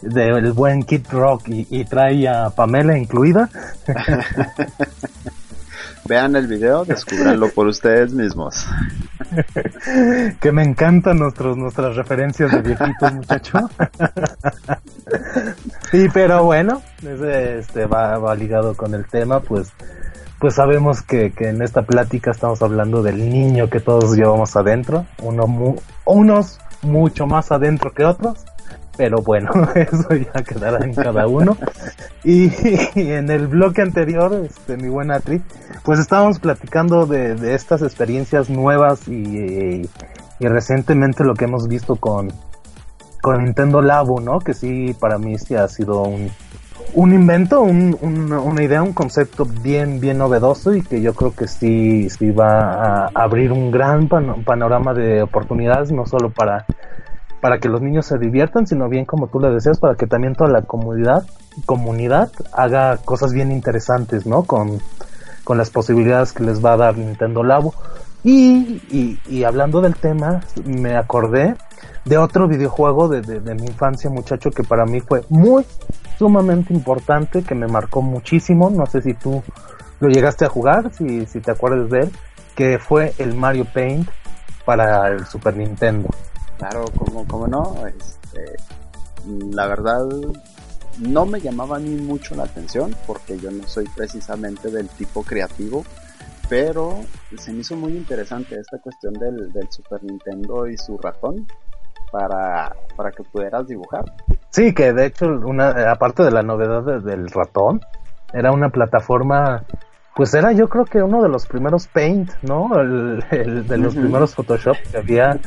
[0.00, 3.50] Del buen Kid Rock y, y trae a Pamela incluida.
[6.06, 8.66] Vean el video, descúbranlo por ustedes mismos.
[10.40, 13.58] que me encantan nuestros, nuestras referencias de viejitos, muchacho.
[15.92, 19.72] y pero bueno, ese, este va, va ligado con el tema, pues
[20.40, 25.06] pues sabemos que, que en esta plática estamos hablando del niño que todos llevamos adentro,
[25.22, 28.44] uno mu- unos mucho más adentro que otros,
[28.96, 31.56] pero bueno, eso ya quedará en cada uno.
[32.24, 32.50] Y,
[32.94, 35.42] en el bloque anterior, este, mi buena Tri,
[35.84, 39.82] pues estábamos platicando de, de estas experiencias nuevas y,
[40.38, 42.32] y recientemente lo que hemos visto con,
[43.20, 44.38] con Nintendo Labo, ¿no?
[44.38, 46.30] Que sí, para mí sí ha sido un,
[46.94, 51.34] un invento, un- un- una idea, un concepto bien, bien novedoso y que yo creo
[51.34, 56.64] que sí, sí va a abrir un gran pano- panorama de oportunidades, no solo para,
[57.44, 60.34] para que los niños se diviertan, sino bien como tú le decías, para que también
[60.34, 61.26] toda la comunidad,
[61.66, 64.44] comunidad haga cosas bien interesantes, ¿no?
[64.44, 64.80] Con,
[65.44, 67.74] con las posibilidades que les va a dar Nintendo Labo.
[68.22, 68.80] Y,
[69.28, 71.54] y, hablando del tema, me acordé
[72.06, 75.66] de otro videojuego de, de, de mi infancia, muchacho, que para mí fue muy
[76.18, 78.70] sumamente importante, que me marcó muchísimo.
[78.70, 79.42] No sé si tú
[80.00, 82.10] lo llegaste a jugar, si, si te acuerdas de él,
[82.56, 84.08] que fue el Mario Paint
[84.64, 86.08] para el Super Nintendo.
[86.58, 88.56] Claro, como, como no, este,
[89.50, 90.06] la verdad
[91.00, 95.22] no me llamaba a mí mucho la atención porque yo no soy precisamente del tipo
[95.24, 95.84] creativo,
[96.48, 97.00] pero
[97.36, 101.46] se me hizo muy interesante esta cuestión del, del Super Nintendo y su ratón
[102.12, 104.04] para, para que pudieras dibujar.
[104.50, 107.80] Sí, que de hecho, una, aparte de la novedad de- del ratón,
[108.32, 109.64] era una plataforma,
[110.14, 112.78] pues era yo creo que uno de los primeros Paint, ¿no?
[112.80, 115.38] El, el de los primeros Photoshop que había.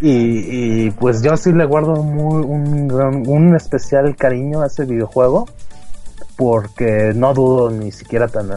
[0.00, 4.84] Y, y, pues yo sí le guardo muy, un, gran- un especial cariño a ese
[4.86, 5.46] videojuego,
[6.36, 8.50] porque no dudo ni siquiera tan...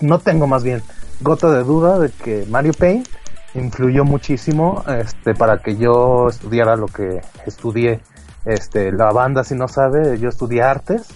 [0.00, 0.82] No tengo más bien
[1.20, 3.08] gota de duda de que Mario Paint
[3.54, 8.00] influyó muchísimo este, para que yo estudiara lo que estudié.
[8.44, 11.08] Este la banda si no sabe yo estudié artes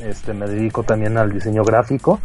[0.00, 2.18] este me dedico también al diseño gráfico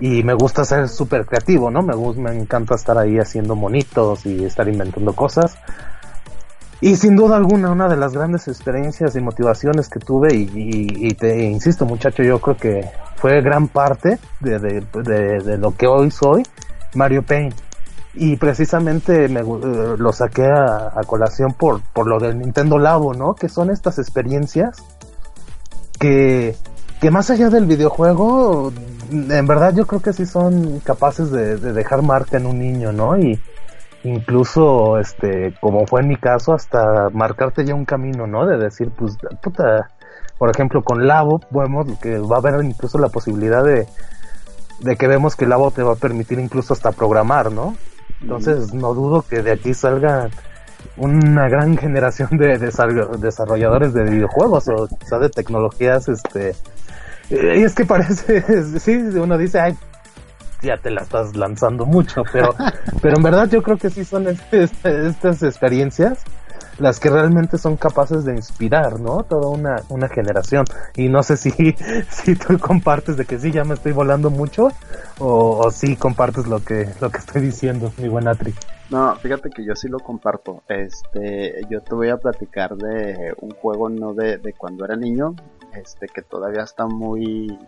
[0.00, 4.44] y me gusta ser súper creativo no me me encanta estar ahí haciendo monitos y
[4.44, 5.56] estar inventando cosas
[6.80, 11.08] y sin duda alguna una de las grandes experiencias y motivaciones que tuve y, y-
[11.08, 16.10] y te insisto muchacho yo creo que fue gran parte de, de, lo que hoy
[16.10, 16.44] soy
[16.94, 17.54] Mario Paint
[18.14, 19.44] y precisamente me eh,
[19.98, 23.34] lo saqué a, colación por, por lo del Nintendo Labo, ¿no?
[23.34, 24.76] Que son estas experiencias
[26.00, 26.56] que,
[27.00, 28.72] que más allá del videojuego,
[29.10, 32.92] en verdad yo creo que sí son capaces de, de dejar marca en un niño,
[32.92, 33.18] ¿no?
[33.18, 33.40] Y
[34.04, 38.46] incluso, este, como fue en mi caso, hasta marcarte ya un camino, ¿no?
[38.46, 39.90] De decir, pues, puta,
[40.38, 43.86] por ejemplo, con Labo, vemos que va a haber incluso la posibilidad de,
[44.80, 47.76] de que vemos que Labo te va a permitir incluso hasta programar, ¿no?
[48.20, 50.28] Entonces no dudo que de aquí salga
[50.96, 56.54] una gran generación de desarro- desarrolladores de videojuegos o quizá de tecnologías, este,
[57.30, 58.42] eh, y es que parece,
[58.80, 59.76] sí, uno dice, ay,
[60.62, 62.54] ya te la estás lanzando mucho, pero,
[63.02, 66.24] pero en verdad yo creo que sí son este- este- estas experiencias
[66.78, 69.24] las que realmente son capaces de inspirar, ¿no?
[69.24, 70.64] Toda una, una generación.
[70.96, 71.50] Y no sé si,
[72.10, 74.68] si tú compartes de que sí, ya me estoy volando mucho,
[75.18, 78.54] o, o sí compartes lo que, lo que estoy diciendo, mi buena Tri.
[78.90, 80.62] No, fíjate que yo sí lo comparto.
[80.68, 85.34] Este, yo te voy a platicar de un juego no de, de cuando era niño,
[85.74, 87.58] este, que todavía está muy,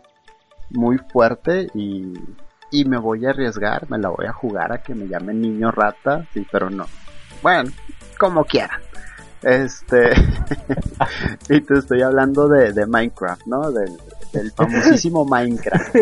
[0.71, 2.15] muy fuerte y,
[2.71, 5.71] y me voy a arriesgar, me la voy a jugar a que me llamen niño
[5.71, 6.87] rata, sí, pero no.
[7.43, 7.71] Bueno,
[8.19, 8.81] como quiera.
[9.43, 10.11] Este,
[11.49, 13.71] y te estoy hablando de, de Minecraft, ¿no?
[13.73, 13.97] Del,
[14.33, 15.97] del famosísimo Minecraft.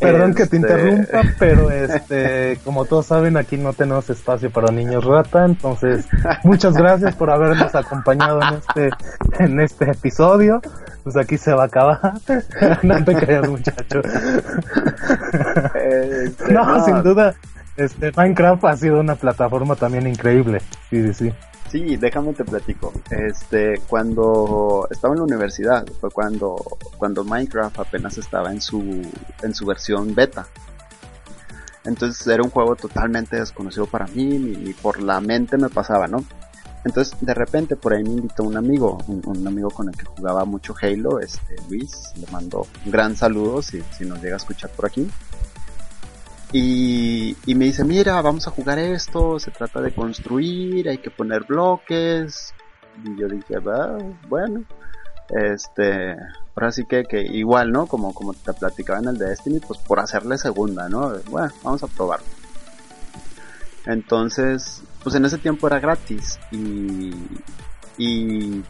[0.00, 4.72] Perdón que te Este, interrumpa, pero este, como todos saben, aquí no tenemos espacio para
[4.72, 6.06] niños rata, entonces
[6.42, 8.90] muchas gracias por habernos acompañado en este,
[9.44, 10.60] en este episodio.
[11.04, 12.14] Pues aquí se va a acabar.
[12.82, 14.00] no te creas, muchacho.
[15.74, 17.34] Este, No, sin duda,
[17.76, 20.60] este Minecraft ha sido una plataforma también increíble.
[20.90, 21.34] Sí, sí, sí.
[21.74, 22.92] Sí, déjame te platico.
[23.10, 26.54] Este, cuando estaba en la universidad, fue cuando,
[26.98, 29.02] cuando Minecraft apenas estaba en su,
[29.42, 30.46] en su versión beta.
[31.84, 36.24] Entonces era un juego totalmente desconocido para mí, ni, por la mente me pasaba, ¿no?
[36.84, 40.04] Entonces de repente por ahí me invitó un amigo, un, un amigo con el que
[40.04, 44.36] jugaba mucho Halo, este Luis, le mando un gran saludo si, si nos llega a
[44.36, 45.10] escuchar por aquí.
[46.56, 51.10] Y, y me dice, mira, vamos a jugar esto, se trata de construir, hay que
[51.10, 52.54] poner bloques.
[53.02, 53.98] Y yo dije, "Va,
[54.28, 54.62] bueno,
[55.30, 56.14] este,
[56.54, 57.86] ahora sí que, que igual, ¿no?
[57.88, 61.14] Como, como te platicaba en el de Destiny, pues por hacerle segunda, ¿no?
[61.28, 62.26] Bueno, vamos a probarlo.
[63.86, 67.10] Entonces, pues en ese tiempo era gratis y,
[67.98, 68.62] y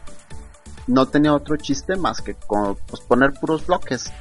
[0.87, 2.35] no tenía otro chiste más que
[2.87, 4.11] pues poner puros bloques.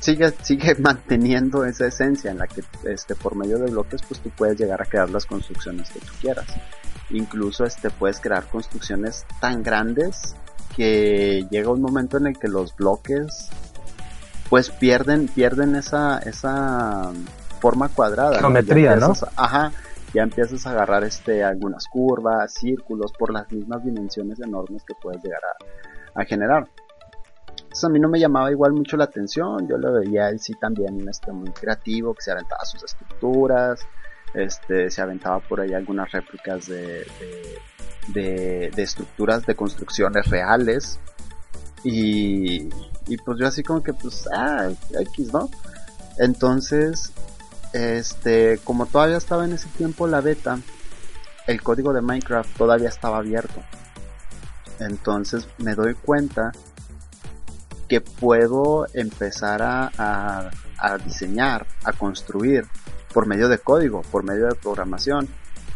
[0.00, 4.30] Sigue, sigue manteniendo esa esencia en la que este, por medio de bloques pues tú
[4.30, 6.46] puedes llegar a crear las construcciones que tú quieras.
[7.10, 10.36] Incluso este puedes crear construcciones tan grandes
[10.76, 13.48] que llega un momento en el que los bloques
[14.48, 17.10] pues pierden, pierden esa, esa
[17.60, 18.38] forma cuadrada.
[18.38, 19.06] Geometría, ¿no?
[19.08, 19.72] empiezas- Ajá,
[20.14, 25.22] ya empiezas a agarrar este algunas curvas, círculos, por las mismas dimensiones enormes que puedes
[25.22, 25.40] llegar
[26.14, 26.66] a, a generar.
[27.68, 30.54] Entonces a mí no me llamaba igual mucho la atención, yo lo veía él sí
[30.54, 33.80] también este, muy creativo, que se aventaba sus estructuras,
[34.32, 37.06] este, se aventaba por ahí algunas réplicas de,
[38.08, 40.98] de, de- de estructuras de construcciones reales.
[41.84, 42.70] Y,
[43.06, 45.50] y pues yo así como que pues, ah, X, ¿no?
[46.16, 47.12] Entonces,
[47.74, 50.58] este, como todavía estaba en ese tiempo la beta,
[51.46, 53.62] el código de Minecraft todavía estaba abierto.
[54.80, 56.52] Entonces me doy cuenta
[57.88, 62.66] que puedo empezar a, a- diseñar, a construir
[63.12, 65.28] por medio de código, por medio de programación.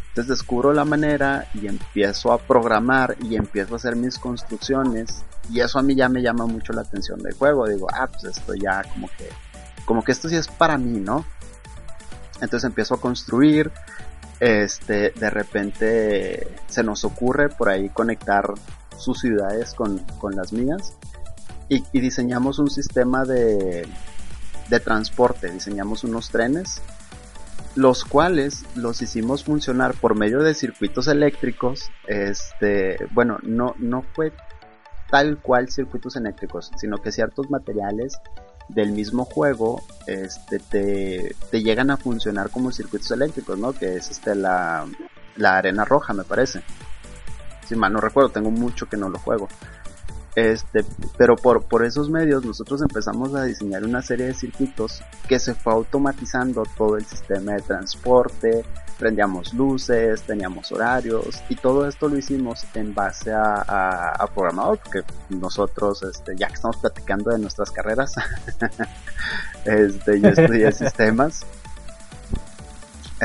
[0.09, 5.59] Entonces descubro la manera y empiezo a programar y empiezo a hacer mis construcciones y
[5.59, 7.67] eso a mí ya me llama mucho la atención del juego.
[7.67, 9.27] Digo, ah, pues esto ya como que,
[9.85, 11.25] como que esto sí es para mí, ¿no?
[12.41, 13.71] Entonces empiezo a construir,
[14.39, 18.53] este, de repente se nos ocurre por ahí conectar
[18.97, 20.93] sus ciudades con, con las mías
[21.69, 23.87] y, y diseñamos un sistema de,
[24.69, 26.81] de transporte, diseñamos unos trenes,
[27.75, 34.31] los cuales los hicimos funcionar por medio de circuitos eléctricos, este, bueno, no, no fue
[35.09, 38.13] tal cual circuitos eléctricos, sino que ciertos materiales
[38.69, 43.73] del mismo juego este te, te llegan a funcionar como circuitos eléctricos, ¿no?
[43.73, 44.85] Que es este la,
[45.35, 46.63] la arena roja, me parece.
[47.67, 49.47] Si mal no recuerdo, tengo mucho que no lo juego.
[50.35, 50.83] Este,
[51.15, 55.53] pero por, por esos medios nosotros empezamos a diseñar una serie de circuitos que se
[55.53, 58.65] fue automatizando todo el sistema de transporte,
[58.97, 64.79] prendíamos luces, teníamos horarios y todo esto lo hicimos en base a, a, a programador
[64.79, 68.13] porque nosotros, este, ya que estamos platicando de nuestras carreras,
[69.65, 71.45] este, yo estudié sistemas.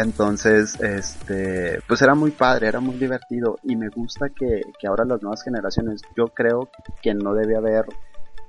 [0.03, 5.05] Entonces, este, pues era muy padre, era muy divertido y me gusta que, que ahora
[5.05, 6.69] las nuevas generaciones, yo creo
[7.03, 7.87] que no debe haber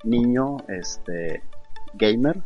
[0.04, 1.43] niño, este,
[1.93, 2.41] gamer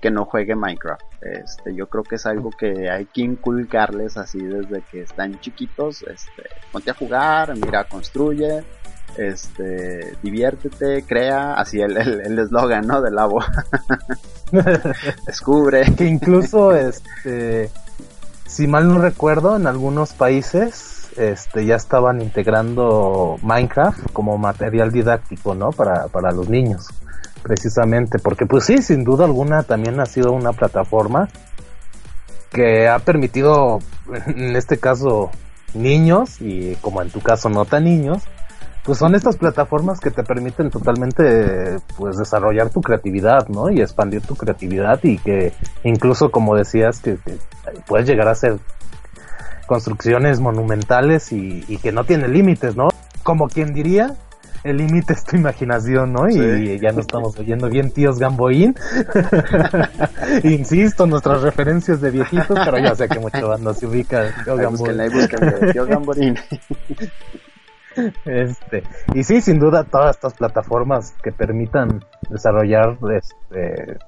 [0.00, 1.02] que no juegue Minecraft.
[1.20, 6.02] Este, yo creo que es algo que hay que inculcarles así desde que están chiquitos,
[6.02, 8.64] este, ponte a jugar, mira, construye,
[9.18, 13.02] este, diviértete, crea, así el el el eslogan, ¿no?
[13.02, 13.40] Del labo.
[15.26, 15.84] Descubre.
[15.96, 17.70] que incluso este
[18.50, 25.54] si mal no recuerdo en algunos países este ya estaban integrando Minecraft como material didáctico
[25.54, 26.88] no para, para los niños
[27.42, 31.28] precisamente porque pues sí sin duda alguna también ha sido una plataforma
[32.50, 33.78] que ha permitido
[34.26, 35.30] en este caso
[35.72, 38.24] niños y como en tu caso no tan niños
[38.84, 43.70] pues son estas plataformas que te permiten totalmente pues desarrollar tu creatividad, ¿no?
[43.70, 45.52] Y expandir tu creatividad y que
[45.84, 47.38] incluso como decías que, que
[47.86, 48.58] puedes llegar a hacer
[49.66, 52.88] construcciones monumentales y, y que no tiene límites, ¿no?
[53.22, 54.16] Como quien diría,
[54.62, 56.28] el límite es tu imaginación, ¿no?
[56.28, 58.74] Y ya no estamos oyendo bien tíos Gamboín.
[60.44, 64.34] Insisto, nuestras referencias de viejitos, pero ya sé que mucha banda se ubica.
[64.44, 64.98] Tío Gamboín.
[65.72, 66.36] tío Gamborín.
[68.24, 68.82] Este,
[69.14, 73.98] y sí, sin duda, todas estas plataformas que permitan desarrollar este,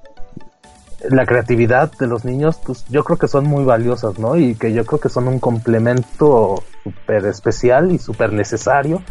[1.09, 4.35] la creatividad de los niños, pues yo creo que son muy valiosas, ¿no?
[4.35, 9.01] Y que yo creo que son un complemento súper especial y súper necesario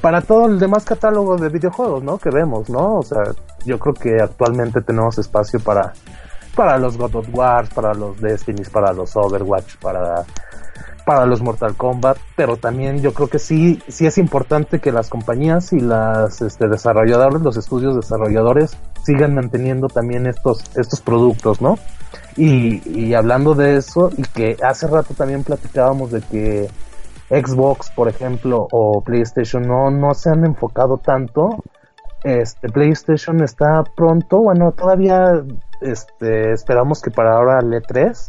[0.00, 2.18] para todo el demás catálogo de videojuegos, ¿no?
[2.18, 2.96] Que vemos, ¿no?
[2.96, 3.22] O sea,
[3.64, 5.92] yo creo que actualmente tenemos espacio para,
[6.54, 10.24] para los God of War, para los Destinies, para los Overwatch, para
[11.06, 15.08] para los Mortal Kombat, pero también yo creo que sí, sí es importante que las
[15.08, 21.78] compañías y las este, los estudios desarrolladores sigan manteniendo también estos, estos productos, ¿no?
[22.36, 26.68] Y, y hablando de eso, y que hace rato también platicábamos de que
[27.30, 31.62] Xbox, por ejemplo, o PlayStation no, no se han enfocado tanto.
[32.24, 35.44] Este PlayStation está pronto, bueno, todavía
[35.80, 38.28] este esperamos que para ahora el E3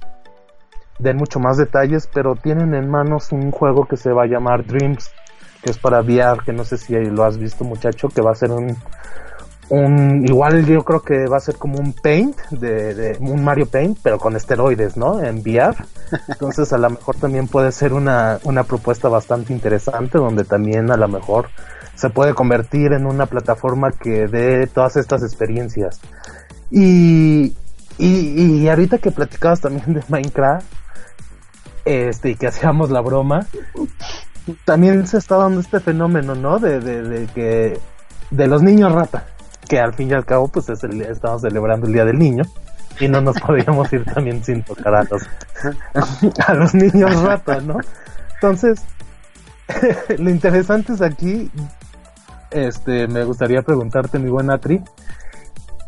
[1.00, 4.66] den mucho más detalles, pero tienen en manos un juego que se va a llamar
[4.66, 5.12] Dreams,
[5.62, 8.36] que es para VR, que no sé si lo has visto muchacho, que va a
[8.36, 8.76] ser un,
[9.70, 13.68] un igual yo creo que va a ser como un Paint, de, de un Mario
[13.68, 15.22] Paint, pero con esteroides, ¿no?
[15.22, 15.76] En VR.
[16.28, 20.98] Entonces a lo mejor también puede ser una, una propuesta bastante interesante, donde también a
[20.98, 21.50] lo mejor
[21.96, 26.00] se puede convertir en una plataforma que dé todas estas experiencias.
[26.70, 27.56] Y,
[27.98, 30.66] y, y ahorita que platicabas también de Minecraft,
[31.88, 33.48] este, y que hacíamos la broma,
[34.66, 36.60] también se está dando este fenómeno, ¿no?
[36.60, 37.80] De, de, de que,
[38.30, 39.26] de los niños rata,
[39.70, 42.44] que al fin y al cabo, pues es el, estamos celebrando el Día del Niño,
[43.00, 45.24] y no nos podríamos ir también sin tocar a los,
[46.46, 47.80] a los niños rata, ¿no?
[48.36, 48.82] Entonces,
[50.18, 51.50] lo interesante es aquí,
[52.52, 54.84] este, me gustaría preguntarte, mi buena Tri,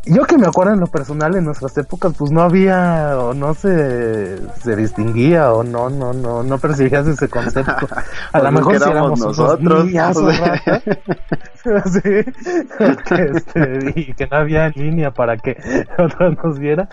[0.05, 3.53] yo que me acuerdo en lo personal en nuestras épocas pues no había o no
[3.53, 7.87] se, se distinguía o no no no no percibías ese concepto
[8.31, 10.61] a lo Pues mejor si éramos nosotros, niñazos, o sea.
[10.65, 11.93] ratas.
[11.93, 15.57] sí, que, este, y que no había línea para que
[15.97, 16.89] otros nos viera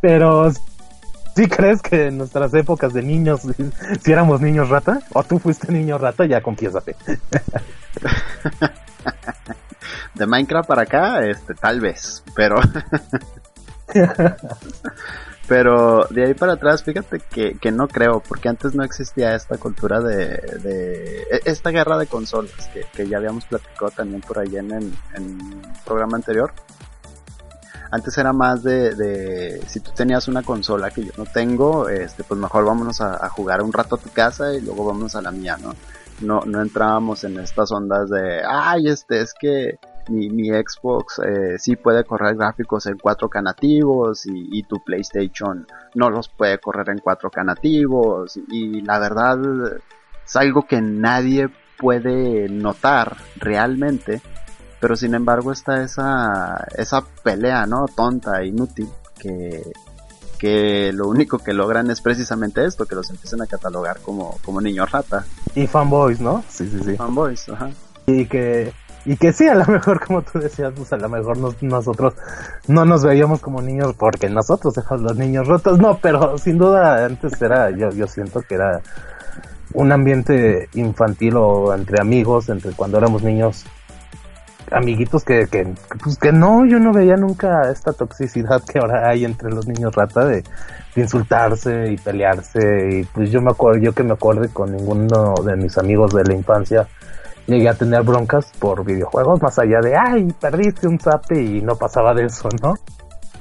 [0.00, 0.50] pero
[1.38, 3.42] ¿Sí crees que en nuestras épocas de niños,
[4.02, 4.98] si éramos niños rata?
[5.12, 6.26] ¿O tú fuiste niño rata?
[6.26, 6.96] Ya confiésate.
[10.14, 12.56] De Minecraft para acá, este, tal vez, pero...
[15.48, 19.56] pero de ahí para atrás, fíjate que, que no creo, porque antes no existía esta
[19.56, 20.36] cultura de...
[20.62, 24.72] de e- esta guerra de consolas, que, que ya habíamos platicado también por ahí en
[25.14, 26.52] en programa anterior.
[27.90, 32.22] Antes era más de, de si tú tenías una consola que yo no tengo, este,
[32.22, 35.22] pues mejor vámonos a, a jugar un rato a tu casa y luego vamos a
[35.22, 35.74] la mía, ¿no?
[36.20, 41.58] No, no entrábamos en estas ondas de, ay, este, es que mi, mi Xbox eh,
[41.58, 46.90] sí puede correr gráficos en 4K nativos y, y tu PlayStation no los puede correr
[46.90, 49.38] en 4K nativos y la verdad
[50.24, 51.48] es algo que nadie
[51.78, 54.20] puede notar realmente
[54.80, 58.88] pero sin embargo está esa esa pelea no tonta inútil
[59.18, 59.62] que
[60.38, 64.60] que lo único que logran es precisamente esto que los empiecen a catalogar como como
[64.60, 65.24] niños rata
[65.54, 66.42] Y fanboys, ¿no?
[66.48, 66.96] Sí, sí, sí.
[66.96, 67.70] fanboys ajá
[68.06, 68.72] y que
[69.04, 72.14] y que sí a lo mejor como tú decías pues a lo mejor nos- nosotros
[72.66, 77.04] no nos veíamos como niños porque nosotros éramos los niños rotos no pero sin duda
[77.04, 78.80] antes era yo yo siento que era
[79.74, 83.64] un ambiente infantil o entre amigos entre cuando éramos niños
[84.72, 85.66] amiguitos que, que
[86.02, 89.94] pues que no yo no veía nunca esta toxicidad que ahora hay entre los niños
[89.94, 90.42] rata de,
[90.94, 95.34] de insultarse y pelearse y pues yo me acuerdo yo que me acuerde con ninguno
[95.44, 96.88] de mis amigos de la infancia
[97.48, 101.76] llegué a tener broncas por videojuegos, más allá de, ay, perdiste un zape y no
[101.76, 102.74] pasaba de eso, ¿no?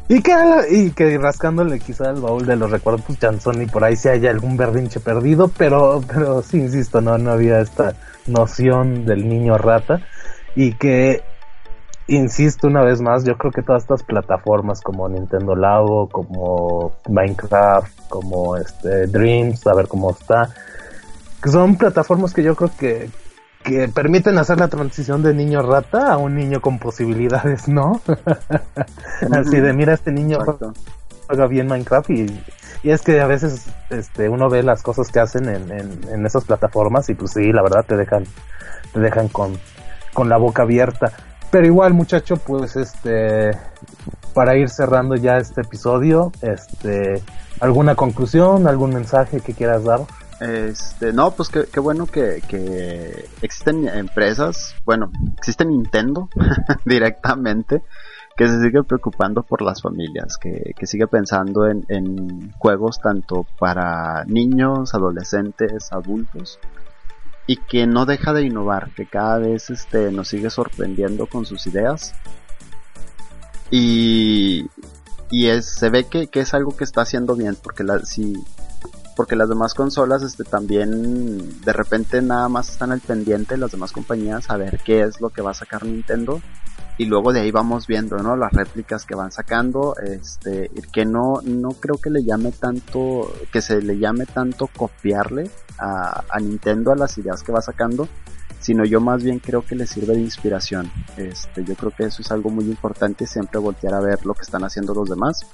[0.10, 0.34] Y que,
[0.72, 4.30] y que rascándole quizá el baúl de los recuerdos, pues y por ahí si haya
[4.30, 7.94] algún berrinche perdido, pero, pero sí, insisto, no, no había esta
[8.26, 10.00] noción del niño rata
[10.58, 11.24] y que,
[12.08, 18.10] insisto una vez más, yo creo que todas estas plataformas como Nintendo Labo, como Minecraft,
[18.10, 20.50] como este Dreams, a ver cómo está,
[21.44, 23.12] que son plataformas que yo creo que,
[23.64, 28.02] que permiten hacer la transición de niño rata a un niño con posibilidades, ¿no?
[29.32, 30.74] Así de, mira, este niño Exacto.
[31.28, 32.44] juega bien Minecraft y,
[32.82, 36.26] y es que a veces este uno ve las cosas que hacen en, en, en
[36.26, 38.24] esas plataformas y pues sí, la verdad te dejan,
[38.92, 39.60] te dejan con,
[40.18, 41.12] con la boca abierta.
[41.52, 43.52] Pero igual, muchacho, pues este,
[44.34, 47.22] para ir cerrando ya este episodio, este,
[47.60, 50.00] ¿alguna conclusión, algún mensaje que quieras dar?
[50.40, 56.30] Este, no, pues qué, bueno que, que existen empresas, bueno, existe Nintendo
[56.86, 57.84] directamente,
[58.36, 63.46] que se sigue preocupando por las familias, que, que sigue pensando en, en juegos tanto
[63.60, 66.60] para niños, adolescentes, adultos,
[67.48, 71.66] y que no deja de innovar, que cada vez este, nos sigue sorprendiendo con sus
[71.66, 72.14] ideas.
[73.72, 74.70] Y,
[75.32, 78.34] y es, se ve que, que es algo que está haciendo bien, porque la, si,
[79.16, 83.92] porque las demás consolas este también de repente nada más están al pendiente las demás
[83.92, 86.40] compañías a ver qué es lo que va a sacar Nintendo
[86.98, 91.42] y luego de ahí vamos viendo no las réplicas que van sacando este que no
[91.44, 96.92] no creo que le llame tanto que se le llame tanto copiarle a, a Nintendo
[96.92, 98.08] a las ideas que va sacando
[98.60, 100.92] sino yo más bien creo que le sirve de inspiración.
[101.16, 104.42] Este yo creo que eso es algo muy importante siempre voltear a ver lo que
[104.42, 105.46] están haciendo los demás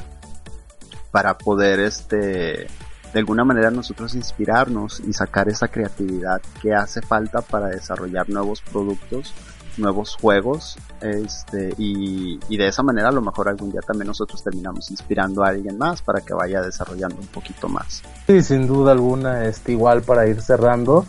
[1.11, 2.67] para poder este
[3.13, 8.61] de alguna manera nosotros inspirarnos y sacar esa creatividad que hace falta para desarrollar nuevos
[8.61, 9.31] productos
[9.77, 14.43] nuevos juegos, este, y, y de esa manera a lo mejor algún día también nosotros
[14.43, 18.03] terminamos inspirando a alguien más para que vaya desarrollando un poquito más.
[18.27, 21.05] Sí, sin duda alguna, este, igual para ir cerrando.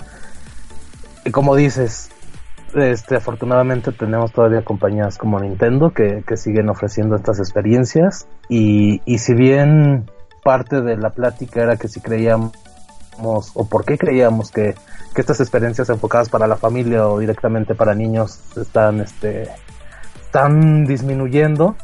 [1.25, 2.11] Y como dices,
[2.75, 8.27] este, afortunadamente tenemos todavía compañías como Nintendo que, que siguen ofreciendo estas experiencias.
[8.49, 10.11] Y, y si bien
[10.43, 12.53] parte de la plática era que si creíamos
[13.19, 14.75] o por qué creíamos que,
[15.15, 19.49] que estas experiencias enfocadas para la familia o directamente para niños están, este,
[20.25, 21.77] están disminuyendo,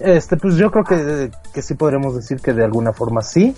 [0.00, 3.54] este, pues yo creo que, que sí podremos decir que de alguna forma sí,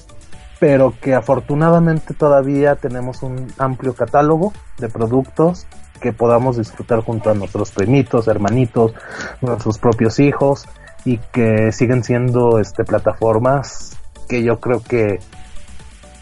[0.58, 5.66] pero que afortunadamente todavía tenemos un amplio catálogo de productos
[6.00, 8.92] que podamos disfrutar junto a nuestros primitos, hermanitos,
[9.40, 10.66] nuestros propios hijos
[11.04, 13.96] y que siguen siendo este plataformas
[14.28, 15.20] que yo creo que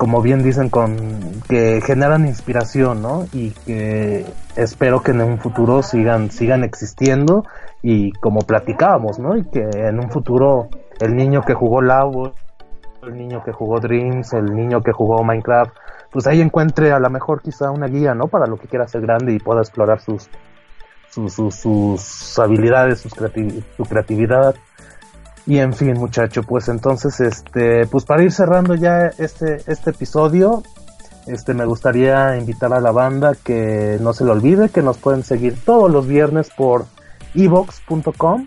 [0.01, 0.97] como bien dicen con
[1.47, 3.27] que generan inspiración, ¿no?
[3.35, 4.25] Y que
[4.57, 7.45] espero que en un futuro sigan sigan existiendo
[7.83, 9.37] y como platicábamos, ¿no?
[9.37, 10.71] Y que en un futuro
[11.01, 12.33] el niño que jugó Labo,
[13.03, 15.77] el niño que jugó Dreams, el niño que jugó Minecraft,
[16.11, 18.29] pues ahí encuentre a lo mejor quizá una guía, ¿no?
[18.29, 20.31] Para lo que quiera ser grande y pueda explorar sus
[21.11, 24.55] sus, sus, habilidades, sus su creatividad.
[25.51, 30.63] Y en fin, muchacho, pues entonces, este, pues para ir cerrando ya este, este episodio,
[31.27, 35.25] este, me gustaría invitar a la banda que no se le olvide que nos pueden
[35.25, 36.85] seguir todos los viernes por
[37.35, 38.47] evox.com.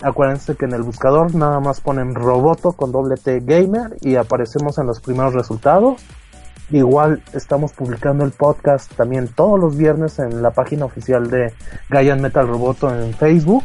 [0.00, 4.78] Acuérdense que en el buscador nada más ponen Roboto con doble T Gamer y aparecemos
[4.78, 6.02] en los primeros resultados.
[6.72, 11.54] Igual estamos publicando el podcast también todos los viernes en la página oficial de
[11.88, 13.62] Gaian Metal Roboto en Facebook.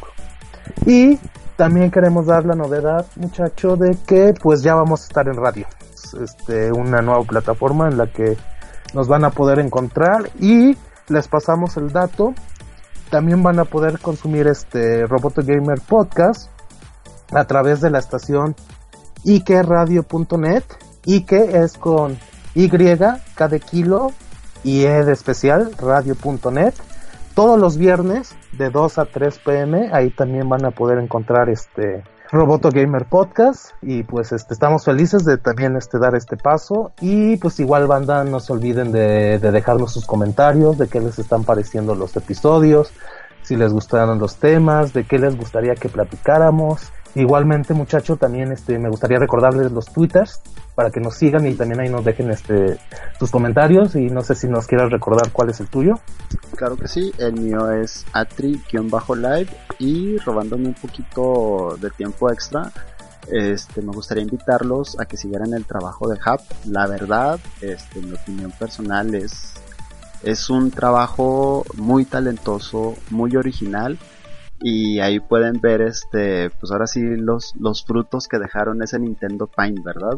[0.86, 1.18] Y
[1.58, 5.66] también queremos dar la novedad, muchacho, de que pues ya vamos a estar en radio.
[6.22, 8.38] Este, una nueva plataforma en la que
[8.94, 10.78] nos van a poder encontrar y
[11.10, 12.34] les pasamos el dato.
[13.10, 16.50] También van a poder consumir este Roboto Gamer Podcast
[17.32, 18.56] a través de la estación
[19.24, 20.64] ikeradio.net.
[21.06, 22.20] Ike es con
[22.54, 24.12] Y, K de kilo
[24.64, 26.74] y E especial, radio.net.
[27.38, 32.04] Todos los viernes de 2 a 3 pm, ahí también van a poder encontrar este
[32.32, 37.38] Roboto Gamer Podcast y pues este estamos felices de también este dar este paso y
[37.38, 41.44] pues igual banda no se olviden de, de dejarnos sus comentarios de qué les están
[41.44, 42.92] pareciendo los episodios,
[43.44, 46.92] si les gustaron los temas, de qué les gustaría que platicáramos.
[47.18, 50.40] Igualmente muchacho también este me gustaría recordarles los twitters
[50.76, 52.78] para que nos sigan y también ahí nos dejen este
[53.18, 55.96] sus comentarios y no sé si nos quieras recordar cuál es el tuyo.
[56.56, 59.48] Claro que sí, el mío es atri-live
[59.80, 62.72] y robándome un poquito de tiempo extra,
[63.32, 66.42] este, me gustaría invitarlos a que siguieran el trabajo de Hub.
[66.66, 69.56] La verdad, este, mi opinión personal es,
[70.22, 73.98] es un trabajo muy talentoso, muy original
[74.60, 79.48] y ahí pueden ver este, pues ahora sí los, los frutos que dejaron ese Nintendo
[79.48, 80.18] Paint, ¿verdad?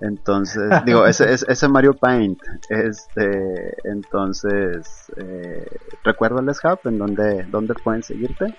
[0.00, 5.66] Entonces, digo, ese, ese, Mario Paint, este, entonces, eh,
[6.04, 8.54] recuérdales, Hub, en donde, donde pueden seguirte.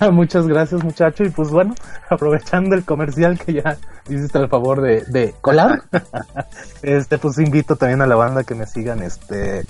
[0.12, 1.74] Muchas gracias muchacho y pues bueno,
[2.08, 3.76] aprovechando el comercial que ya
[4.08, 5.82] hiciste el favor de, de colar,
[6.82, 9.66] este pues invito también a la banda que me sigan este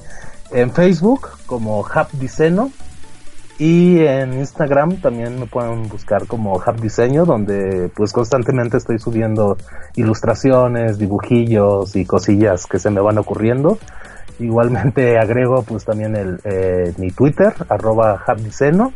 [0.53, 2.71] en Facebook como Hub Diseño
[3.61, 9.59] y en Instagram también me pueden buscar como Hub Diseño donde pues constantemente estoy subiendo
[9.97, 13.79] ilustraciones, dibujillos y cosillas que se me van ocurriendo.
[14.39, 18.95] Igualmente agrego pues también el eh, mi Twitter arroba Hub Diseño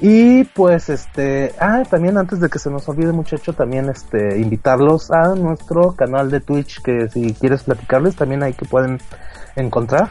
[0.00, 5.10] y pues este, ah, también antes de que se nos olvide muchacho, también este, invitarlos
[5.10, 8.98] a nuestro canal de Twitch, que si quieres platicarles, también ahí que pueden
[9.56, 10.10] encontrar.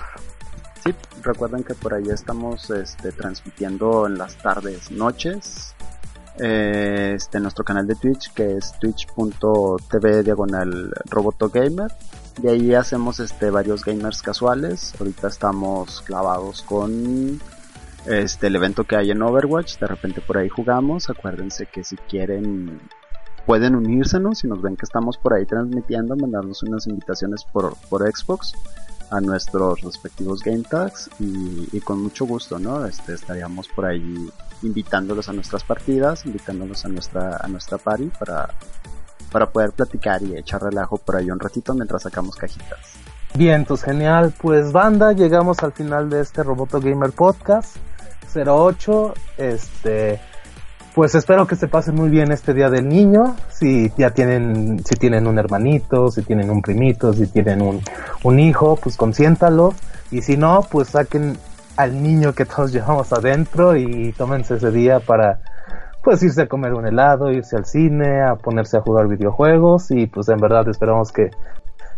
[0.84, 5.76] Sí, recuerden que por ahí estamos este, transmitiendo en las tardes, noches,
[6.40, 11.92] eh, este, nuestro canal de Twitch, que es twitch.tv diagonal roboto gamer.
[12.42, 14.94] Y ahí hacemos este, varios gamers casuales.
[14.98, 17.42] Ahorita estamos clavados con
[18.06, 21.98] este el evento que hay en Overwatch, de repente por ahí jugamos, acuérdense que si
[21.98, 22.80] quieren
[23.46, 28.10] pueden unírsenos, si nos ven que estamos por ahí transmitiendo, mandarnos unas invitaciones por, por
[28.10, 28.54] Xbox
[29.10, 32.86] a nuestros respectivos game tags y, con mucho gusto, ¿no?
[32.86, 34.30] Este, estaríamos por ahí
[34.62, 38.50] invitándolos a nuestras partidas, invitándolos a nuestra, a nuestra party para,
[39.32, 42.80] para poder platicar y echar relajo por ahí un ratito mientras sacamos cajitas.
[43.36, 44.34] Bien, pues genial.
[44.42, 47.78] Pues banda, llegamos al final de este Roboto Gamer Podcast
[48.36, 49.14] 08.
[49.38, 50.20] Este,
[50.94, 53.36] pues espero que se pasen muy bien este día del niño.
[53.50, 57.82] Si ya tienen, si tienen un hermanito, si tienen un primito, si tienen un,
[58.24, 59.74] un hijo, pues consiéntalo.
[60.12, 61.38] Y si no, pues saquen
[61.78, 65.40] al niño que todos llevamos adentro y tómense ese día para
[66.04, 70.08] pues irse a comer un helado, irse al cine, a ponerse a jugar videojuegos y
[70.08, 71.30] pues en verdad esperamos que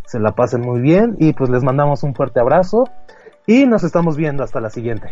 [0.06, 2.90] se la pasen muy bien y pues les mandamos un fuerte abrazo
[3.48, 5.12] y nos estamos viendo hasta la siguiente.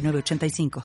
[0.00, 0.70] 906985.